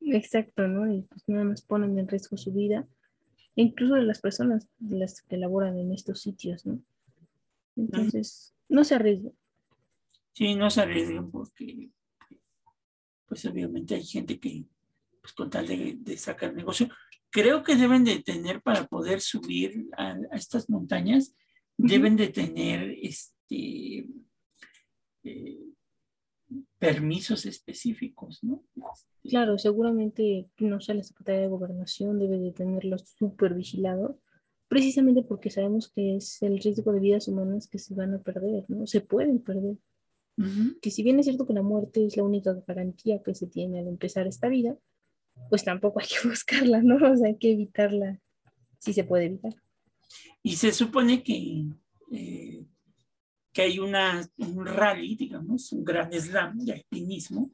Exacto, 0.00 0.68
¿no? 0.68 0.92
Y 0.92 1.02
pues 1.02 1.22
nada 1.28 1.44
más 1.44 1.62
ponen 1.62 1.98
en 1.98 2.08
riesgo 2.08 2.36
su 2.36 2.52
vida, 2.52 2.84
incluso 3.54 3.94
de 3.94 4.02
las 4.02 4.20
personas 4.20 4.68
de 4.78 4.98
las 4.98 5.22
que 5.22 5.38
laboran 5.38 5.78
en 5.78 5.92
estos 5.92 6.20
sitios, 6.20 6.66
¿no? 6.66 6.82
Entonces, 7.76 8.54
no 8.68 8.84
se 8.84 8.96
arriesguen. 8.96 9.34
Sí, 10.32 10.54
no 10.54 10.68
se 10.68 10.82
arriesguen 10.82 11.30
porque, 11.30 11.90
pues 13.26 13.44
obviamente 13.46 13.94
hay 13.94 14.04
gente 14.04 14.38
que, 14.38 14.64
pues 15.20 15.32
con 15.32 15.48
tal 15.48 15.66
de, 15.66 16.16
sacar 16.16 16.54
negocio, 16.54 16.88
creo 17.30 17.62
que 17.62 17.76
deben 17.76 18.04
de 18.04 18.20
tener 18.20 18.60
para 18.60 18.86
poder 18.86 19.20
subir 19.20 19.88
a, 19.96 20.18
estas 20.32 20.68
montañas, 20.68 21.34
deben 21.76 22.16
de 22.16 22.28
tener 22.28 22.96
este 23.00 24.06
eh, 25.24 25.63
permisos 26.78 27.46
específicos, 27.46 28.42
¿no? 28.42 28.62
Claro, 29.22 29.58
seguramente, 29.58 30.46
no 30.58 30.80
sé, 30.80 30.94
la 30.94 31.02
Secretaría 31.02 31.42
de 31.42 31.48
Gobernación 31.48 32.18
debe 32.18 32.38
de 32.38 32.52
tenerlos 32.52 33.14
súper 33.18 33.54
vigilados, 33.54 34.16
precisamente 34.68 35.22
porque 35.22 35.50
sabemos 35.50 35.90
que 35.90 36.16
es 36.16 36.42
el 36.42 36.58
riesgo 36.58 36.92
de 36.92 37.00
vidas 37.00 37.28
humanas 37.28 37.68
que 37.68 37.78
se 37.78 37.94
van 37.94 38.14
a 38.14 38.22
perder, 38.22 38.64
¿no? 38.68 38.86
Se 38.86 39.00
pueden 39.00 39.40
perder. 39.40 39.76
Que 40.82 40.90
si 40.90 41.04
bien 41.04 41.20
es 41.20 41.26
cierto 41.26 41.46
que 41.46 41.52
la 41.52 41.62
muerte 41.62 42.04
es 42.04 42.16
la 42.16 42.24
única 42.24 42.52
garantía 42.66 43.22
que 43.22 43.36
se 43.36 43.46
tiene 43.46 43.78
al 43.78 43.86
empezar 43.86 44.26
esta 44.26 44.48
vida, 44.48 44.76
pues 45.48 45.64
tampoco 45.64 46.00
hay 46.00 46.06
que 46.06 46.28
buscarla, 46.28 46.82
¿no? 46.82 46.96
O 46.96 47.16
sea, 47.16 47.28
hay 47.28 47.36
que 47.36 47.52
evitarla 47.52 48.20
si 48.78 48.92
se 48.92 49.04
puede 49.04 49.26
evitar. 49.26 49.54
Y 50.42 50.56
se 50.56 50.72
supone 50.72 51.22
que, 51.22 51.66
eh, 52.12 52.64
que 53.54 53.62
hay 53.62 53.78
una, 53.78 54.28
un 54.38 54.66
rally, 54.66 55.14
digamos, 55.14 55.70
un 55.72 55.84
gran 55.84 56.12
slam 56.12 56.58
de 56.58 56.72
alpinismo, 56.72 57.52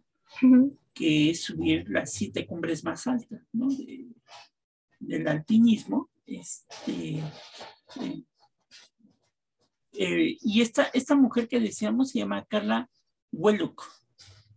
que 0.95 1.31
es 1.31 1.43
subir 1.43 1.89
las 1.91 2.13
siete 2.13 2.47
cumbres 2.47 2.83
más 2.83 3.07
altas, 3.07 3.43
¿no? 3.53 3.69
del 4.99 5.29
alpinismo. 5.29 6.11
Este, 6.25 7.19
eh, 8.01 8.25
eh, 9.93 10.39
y 10.41 10.63
esta, 10.63 10.85
esta 10.95 11.15
mujer 11.15 11.49
que 11.49 11.61
decíamos 11.61 12.11
se 12.11 12.21
llama 12.21 12.47
Carla 12.47 12.89
Hueluc. 13.31 13.85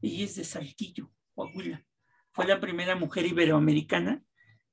Ella 0.01 0.23
es 0.23 0.35
de 0.35 0.45
Saltillo, 0.45 1.11
Coahuila. 1.35 1.85
Fue 2.31 2.47
la 2.47 2.61
primera 2.61 2.95
mujer 2.95 3.25
iberoamericana 3.25 4.23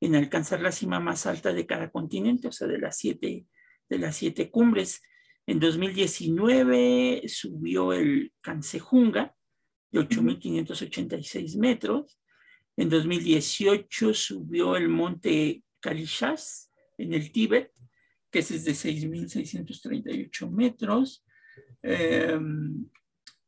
en 0.01 0.15
alcanzar 0.15 0.61
la 0.61 0.71
cima 0.71 1.01
más 1.01 1.27
alta 1.27 1.53
de 1.53 1.67
cada 1.67 1.91
continente, 1.91 2.47
o 2.47 2.53
sea, 2.53 2.69
de 2.69 2.79
las 2.79 2.97
siete, 2.97 3.47
de 3.89 3.99
las 3.99 4.17
siete 4.17 4.51
cumbres. 4.51 5.03
En 5.51 5.59
2019 5.59 7.25
subió 7.27 7.93
el 7.93 8.33
Cancejunga 8.41 9.35
de 9.91 9.99
8.586 9.99 11.59
metros. 11.59 12.21
En 12.77 12.89
2018 12.89 14.15
subió 14.15 14.77
el 14.77 14.89
monte 14.89 15.65
Kalishas 15.81 16.71
en 16.97 17.15
el 17.15 17.33
Tíbet 17.33 17.73
que 18.31 18.39
es 18.39 18.65
de 18.65 18.71
6.638 18.71 20.51
metros. 20.53 21.27
Em, 21.83 22.87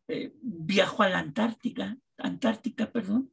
eh, 0.08 0.32
viajó 0.42 1.04
a 1.04 1.08
la 1.08 1.20
Antártica, 1.20 1.96
Antártica, 2.18 2.90
perdón. 2.90 3.30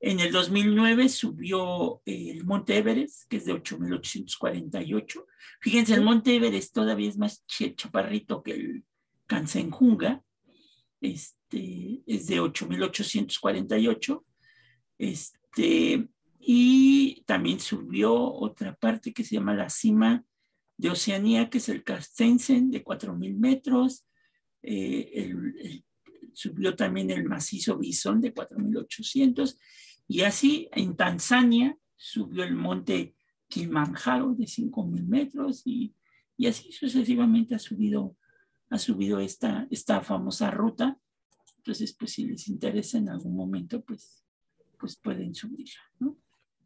En 0.00 0.20
el 0.20 0.30
2009 0.30 1.08
subió 1.08 2.02
el 2.04 2.44
Monte 2.44 2.76
Everest, 2.76 3.28
que 3.28 3.38
es 3.38 3.46
de 3.46 3.54
8.848. 3.54 5.24
Fíjense, 5.60 5.94
el 5.94 6.02
Monte 6.02 6.36
Everest 6.36 6.74
todavía 6.74 7.08
es 7.08 7.16
más 7.16 7.44
chaparrito 7.46 8.42
que 8.42 8.52
el 8.52 8.84
Kansenjunga. 9.26 10.22
Este, 11.00 12.02
es 12.06 12.26
de 12.26 12.40
8.848. 12.40 14.22
Este, 14.98 16.08
y 16.40 17.22
también 17.26 17.58
subió 17.58 18.14
otra 18.14 18.74
parte 18.74 19.12
que 19.12 19.24
se 19.24 19.36
llama 19.36 19.54
la 19.54 19.70
cima 19.70 20.24
de 20.76 20.90
Oceanía, 20.90 21.48
que 21.48 21.58
es 21.58 21.68
el 21.70 21.82
Carstensen, 21.82 22.70
de 22.70 22.84
4.000 22.84 23.36
metros. 23.38 24.06
Eh, 24.62 25.82
subió 26.34 26.76
también 26.76 27.10
el 27.10 27.24
macizo 27.24 27.78
Bison 27.78 28.20
de 28.20 28.34
4.800. 28.34 29.56
Y 30.08 30.22
así 30.22 30.68
en 30.72 30.96
Tanzania 30.96 31.76
subió 31.96 32.44
el 32.44 32.54
monte 32.54 33.14
Kilimanjaro 33.48 34.34
de 34.34 34.44
5.000 34.44 35.06
metros 35.06 35.62
y, 35.64 35.94
y, 36.36 36.46
así 36.46 36.72
sucesivamente 36.72 37.54
ha 37.54 37.58
subido, 37.58 38.16
ha 38.70 38.78
subido 38.78 39.20
esta, 39.20 39.66
esta 39.70 40.00
famosa 40.00 40.50
ruta. 40.50 40.98
Entonces, 41.58 41.94
pues 41.94 42.12
si 42.12 42.26
les 42.26 42.48
interesa 42.48 42.98
en 42.98 43.08
algún 43.08 43.34
momento, 43.34 43.80
pues, 43.82 44.24
pues 44.78 44.96
pueden 44.96 45.34
subirla, 45.34 45.80
¿no? 45.98 46.16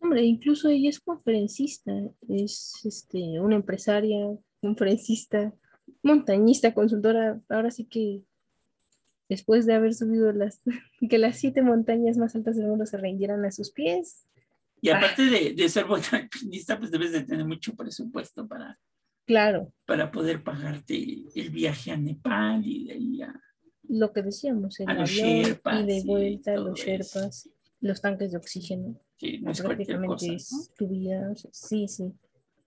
Hombre, 0.03 0.25
incluso 0.25 0.69
ella 0.69 0.89
es 0.89 0.99
conferencista, 0.99 1.93
es 2.29 2.73
este, 2.85 3.39
una 3.39 3.57
empresaria, 3.57 4.17
conferencista, 4.61 5.53
montañista, 6.03 6.73
consultora. 6.73 7.39
Ahora 7.51 7.71
sí 7.71 7.85
que 7.85 8.23
después 9.31 9.65
de 9.65 9.75
haber 9.75 9.95
subido 9.95 10.33
las, 10.33 10.61
que 11.09 11.17
las 11.17 11.39
siete 11.39 11.63
montañas 11.63 12.19
más 12.19 12.35
altas 12.35 12.57
del 12.57 12.67
mundo 12.67 12.85
se 12.85 12.99
rindieran 12.99 13.43
a 13.47 13.53
sus 13.53 13.71
pies. 13.71 14.27
Y 14.83 14.91
aparte 14.91 15.23
de, 15.23 15.55
de, 15.55 15.69
ser 15.69 15.87
montañista, 15.87 16.79
pues 16.79 16.91
debes 16.91 17.13
de 17.13 17.23
tener 17.23 17.47
mucho 17.47 17.75
presupuesto 17.77 18.49
para, 18.49 18.79
claro. 19.27 19.73
para 19.87 20.11
poder 20.11 20.43
pagarte 20.43 20.95
el 21.35 21.51
viaje 21.51 21.93
a 21.93 21.97
Nepal 21.97 22.63
y 22.67 22.87
de 22.87 22.93
ahí 22.93 23.23
a... 23.23 23.41
Lo 23.89 24.13
que 24.13 24.23
decíamos, 24.23 24.81
el 24.81 24.89
avión 24.89 25.07
Sherpas 25.07 25.83
y 25.83 25.87
de 25.87 26.03
vuelta, 26.05 26.55
todo 26.55 26.71
los 26.71 26.81
eso. 26.81 26.89
sherpas, 26.89 27.51
los 27.81 28.01
tanques 28.01 28.33
de 28.33 28.39
oxígeno. 28.39 28.99
Sí, 29.19 29.39
no 29.39 29.51
es 29.51 29.61
prácticamente 29.61 30.09
cosa. 30.09 30.33
es 30.33 30.53
¿no? 30.53 30.75
tu 30.77 30.89
vida. 30.89 31.31
o 31.31 31.37
sea, 31.37 31.51
sí, 31.53 31.87
sí. 31.89 32.13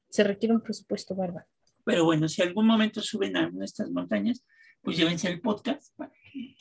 Se 0.10 0.24
requiere 0.24 0.54
un 0.54 0.62
presupuesto 0.62 1.16
bárbaro. 1.16 1.48
Pero 1.84 2.06
bueno, 2.06 2.30
si 2.30 2.42
algún 2.42 2.68
momento 2.68 3.02
suben 3.02 3.36
a 3.36 3.48
una 3.48 3.60
de 3.60 3.66
estas 3.66 3.90
montañas, 3.90 4.44
pues 4.84 4.98
llévense 4.98 5.30
el 5.30 5.42
podcast 5.42 5.96
para 5.96 6.12
que 6.12 6.56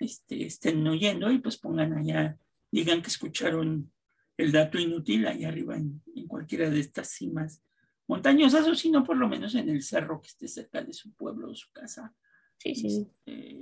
este, 0.00 0.46
estén 0.46 0.86
oyendo 0.86 1.30
y 1.30 1.38
pues 1.38 1.56
pongan 1.56 1.92
allá, 1.92 2.36
digan 2.72 3.02
que 3.02 3.08
escucharon 3.08 3.92
el 4.36 4.50
dato 4.50 4.78
inútil 4.78 5.26
allá 5.26 5.48
arriba 5.48 5.76
en, 5.76 6.02
en 6.16 6.26
cualquiera 6.26 6.68
de 6.70 6.80
estas 6.80 7.08
cimas 7.10 7.62
montañosas 8.06 8.66
o 8.66 8.74
si 8.74 8.90
no, 8.90 9.04
por 9.04 9.16
lo 9.16 9.28
menos 9.28 9.54
en 9.54 9.68
el 9.68 9.82
cerro 9.82 10.20
que 10.20 10.28
esté 10.28 10.48
cerca 10.48 10.82
de 10.82 10.92
su 10.92 11.12
pueblo 11.12 11.50
o 11.50 11.54
su 11.54 11.70
casa. 11.72 12.14
Sí, 12.58 12.74
sí. 12.74 13.06
Este, 13.26 13.60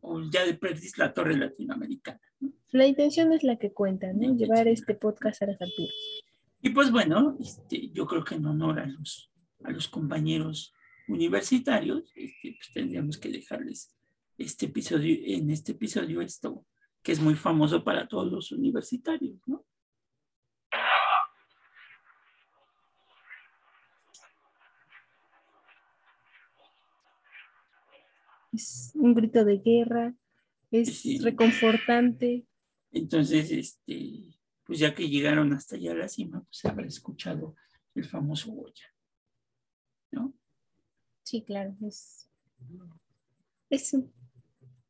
o 0.00 0.20
ya 0.30 0.44
de 0.44 0.54
perdiz 0.54 0.98
la 0.98 1.12
torre 1.12 1.36
latinoamericana. 1.36 2.20
¿no? 2.40 2.52
La 2.72 2.86
intención 2.86 3.32
es 3.32 3.42
la 3.42 3.56
que 3.56 3.72
cuenta, 3.72 4.12
¿no? 4.12 4.34
Llevar 4.34 4.68
este 4.68 4.94
podcast 4.94 5.42
a 5.42 5.46
las 5.46 5.60
alturas. 5.60 5.94
Y 6.60 6.70
pues 6.70 6.90
bueno, 6.90 7.36
este, 7.40 7.88
yo 7.90 8.06
creo 8.06 8.24
que 8.24 8.34
en 8.34 8.46
honor 8.46 8.80
a 8.80 8.86
los, 8.86 9.30
a 9.64 9.70
los 9.70 9.88
compañeros 9.88 10.74
universitarios, 11.08 12.12
este, 12.14 12.54
pues 12.58 12.72
tendríamos 12.72 13.18
que 13.18 13.30
dejarles 13.30 13.94
este 14.36 14.66
episodio, 14.66 15.16
en 15.24 15.50
este 15.50 15.72
episodio 15.72 16.20
esto, 16.20 16.64
que 17.02 17.12
es 17.12 17.20
muy 17.20 17.34
famoso 17.34 17.82
para 17.82 18.06
todos 18.06 18.30
los 18.30 18.52
universitarios, 18.52 19.40
¿no? 19.46 19.64
Es 28.52 28.92
un 28.94 29.14
grito 29.14 29.44
de 29.44 29.58
guerra, 29.58 30.14
es 30.70 31.00
Sí. 31.00 31.18
reconfortante. 31.18 32.46
Entonces, 32.90 33.50
este, 33.50 34.24
pues 34.64 34.78
ya 34.78 34.94
que 34.94 35.08
llegaron 35.08 35.52
hasta 35.52 35.76
allá 35.76 35.92
a 35.92 35.96
la 35.96 36.08
cima, 36.08 36.42
pues 36.44 36.64
habrá 36.64 36.86
escuchado 36.86 37.54
el 37.94 38.04
famoso 38.04 38.50
Goya, 38.52 38.86
¿no? 40.12 40.37
Sí, 41.28 41.42
claro, 41.42 41.74
es. 41.82 42.26
Es. 43.68 43.92
un- 43.92 44.10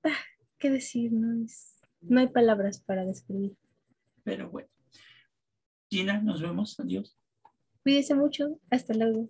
ah, 0.04 0.14
¿Qué 0.56 0.70
decir? 0.70 1.12
No, 1.12 1.44
es, 1.44 1.80
no 2.00 2.20
hay 2.20 2.28
palabras 2.28 2.78
para 2.80 3.04
describir. 3.04 3.56
Pero 4.22 4.48
bueno. 4.48 4.68
Gina, 5.90 6.20
nos 6.20 6.40
vemos, 6.40 6.78
adiós. 6.78 7.16
Cuídese 7.82 8.14
mucho, 8.14 8.60
hasta 8.70 8.94
luego. 8.94 9.26